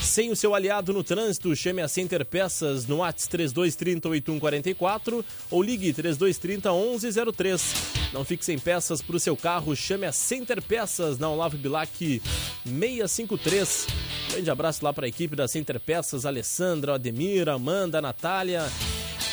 Sem 0.00 0.30
o 0.30 0.36
seu 0.36 0.54
aliado 0.54 0.92
no 0.92 1.02
trânsito, 1.02 1.56
chame 1.56 1.82
a 1.82 1.88
Center 1.88 2.24
Peças 2.24 2.86
no 2.86 3.02
ATS 3.02 3.26
3230 3.26 4.08
8144 4.08 5.24
ou 5.50 5.60
ligue 5.60 5.92
3230 5.92 6.70
1103. 6.70 7.74
Não 8.12 8.24
fique 8.24 8.44
sem 8.44 8.60
peças 8.60 9.02
para 9.02 9.16
o 9.16 9.20
seu 9.20 9.36
carro, 9.36 9.74
chame 9.74 10.06
a 10.06 10.12
Center 10.12 10.62
Peças 10.62 11.18
na 11.18 11.28
Olavo 11.28 11.58
Bilac 11.58 12.22
653. 12.64 13.86
Grande 14.30 14.48
abraço 14.48 14.84
lá 14.84 14.92
para 14.92 15.06
a 15.06 15.08
equipe 15.08 15.34
da 15.34 15.48
Center 15.48 15.80
Peças, 15.80 16.24
Alessandra, 16.24 16.94
Ademir, 16.94 17.48
Amanda, 17.48 18.00
Natália, 18.00 18.70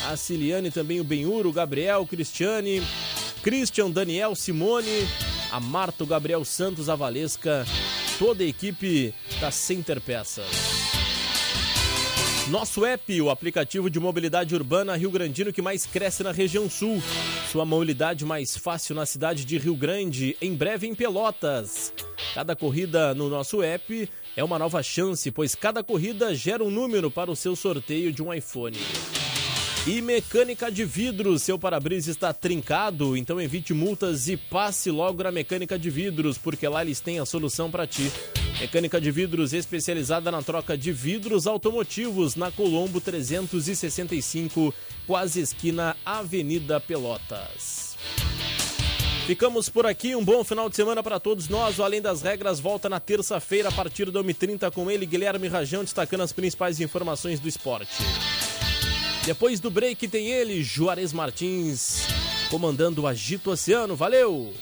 a 0.06 0.16
Ciliane, 0.16 0.70
também 0.70 1.00
o 1.00 1.04
Benhuro, 1.04 1.48
o 1.48 1.52
Gabriel, 1.52 2.02
o 2.02 2.06
Cristiane, 2.06 2.82
Christian, 3.42 3.90
Daniel, 3.90 4.34
Simone, 4.34 5.06
a 5.50 5.60
Marta, 5.60 6.04
o 6.04 6.06
Gabriel 6.06 6.44
Santos, 6.44 6.88
a 6.88 6.94
Valesca, 6.94 7.64
toda 8.18 8.42
a 8.42 8.46
equipe 8.46 9.14
da 9.40 9.50
Center 9.50 10.00
Peças. 10.00 10.46
Nosso 12.48 12.84
app, 12.84 13.22
o 13.22 13.30
aplicativo 13.30 13.88
de 13.88 13.98
mobilidade 13.98 14.54
urbana 14.54 14.96
Rio 14.96 15.10
Grandino 15.10 15.52
que 15.52 15.62
mais 15.62 15.86
cresce 15.86 16.22
na 16.22 16.30
região 16.30 16.68
sul. 16.68 17.02
Sua 17.50 17.64
mobilidade 17.64 18.24
mais 18.24 18.54
fácil 18.54 18.94
na 18.94 19.06
cidade 19.06 19.46
de 19.46 19.56
Rio 19.56 19.74
Grande, 19.74 20.36
em 20.42 20.54
breve 20.54 20.86
em 20.86 20.94
Pelotas. 20.94 21.92
Cada 22.34 22.54
corrida 22.54 23.14
no 23.14 23.30
nosso 23.30 23.62
app 23.62 24.10
é 24.36 24.44
uma 24.44 24.58
nova 24.58 24.82
chance, 24.82 25.30
pois 25.30 25.54
cada 25.54 25.82
corrida 25.82 26.34
gera 26.34 26.62
um 26.62 26.70
número 26.70 27.10
para 27.10 27.30
o 27.30 27.36
seu 27.36 27.56
sorteio 27.56 28.12
de 28.12 28.22
um 28.22 28.32
iPhone. 28.32 28.76
E 29.86 30.00
mecânica 30.00 30.72
de 30.72 30.82
vidros, 30.82 31.42
seu 31.42 31.58
para-brisa 31.58 32.10
está 32.10 32.32
trincado, 32.32 33.14
então 33.18 33.38
evite 33.38 33.74
multas 33.74 34.28
e 34.28 34.36
passe 34.36 34.90
logo 34.90 35.22
na 35.22 35.30
mecânica 35.30 35.78
de 35.78 35.90
vidros, 35.90 36.38
porque 36.38 36.66
lá 36.66 36.80
eles 36.80 37.00
têm 37.00 37.20
a 37.20 37.26
solução 37.26 37.70
para 37.70 37.86
ti. 37.86 38.10
Mecânica 38.58 38.98
de 38.98 39.10
vidros 39.10 39.52
especializada 39.52 40.30
na 40.30 40.40
troca 40.40 40.74
de 40.74 40.90
vidros 40.90 41.46
automotivos 41.46 42.34
na 42.34 42.50
Colombo 42.50 42.98
365, 42.98 44.72
quase 45.06 45.40
esquina 45.42 45.94
Avenida 46.02 46.80
Pelotas. 46.80 47.94
Ficamos 49.26 49.68
por 49.68 49.84
aqui, 49.84 50.16
um 50.16 50.24
bom 50.24 50.42
final 50.42 50.70
de 50.70 50.76
semana 50.76 51.02
para 51.02 51.20
todos 51.20 51.46
nós. 51.50 51.78
O 51.78 51.82
Além 51.82 52.00
das 52.00 52.22
Regras 52.22 52.58
volta 52.58 52.88
na 52.88 53.00
terça-feira 53.00 53.68
a 53.68 53.72
partir 53.72 54.10
da 54.10 54.24
1h30 54.24 54.70
com 54.72 54.90
ele, 54.90 55.04
Guilherme 55.04 55.48
Rajão, 55.48 55.84
destacando 55.84 56.22
as 56.22 56.32
principais 56.32 56.80
informações 56.80 57.38
do 57.38 57.48
esporte. 57.48 58.02
Depois 59.26 59.58
do 59.58 59.70
break 59.70 60.06
tem 60.06 60.28
ele, 60.28 60.62
Juarez 60.62 61.10
Martins, 61.10 62.02
comandando 62.50 63.02
o 63.02 63.06
Agito 63.06 63.50
Oceano. 63.50 63.96
Valeu! 63.96 64.52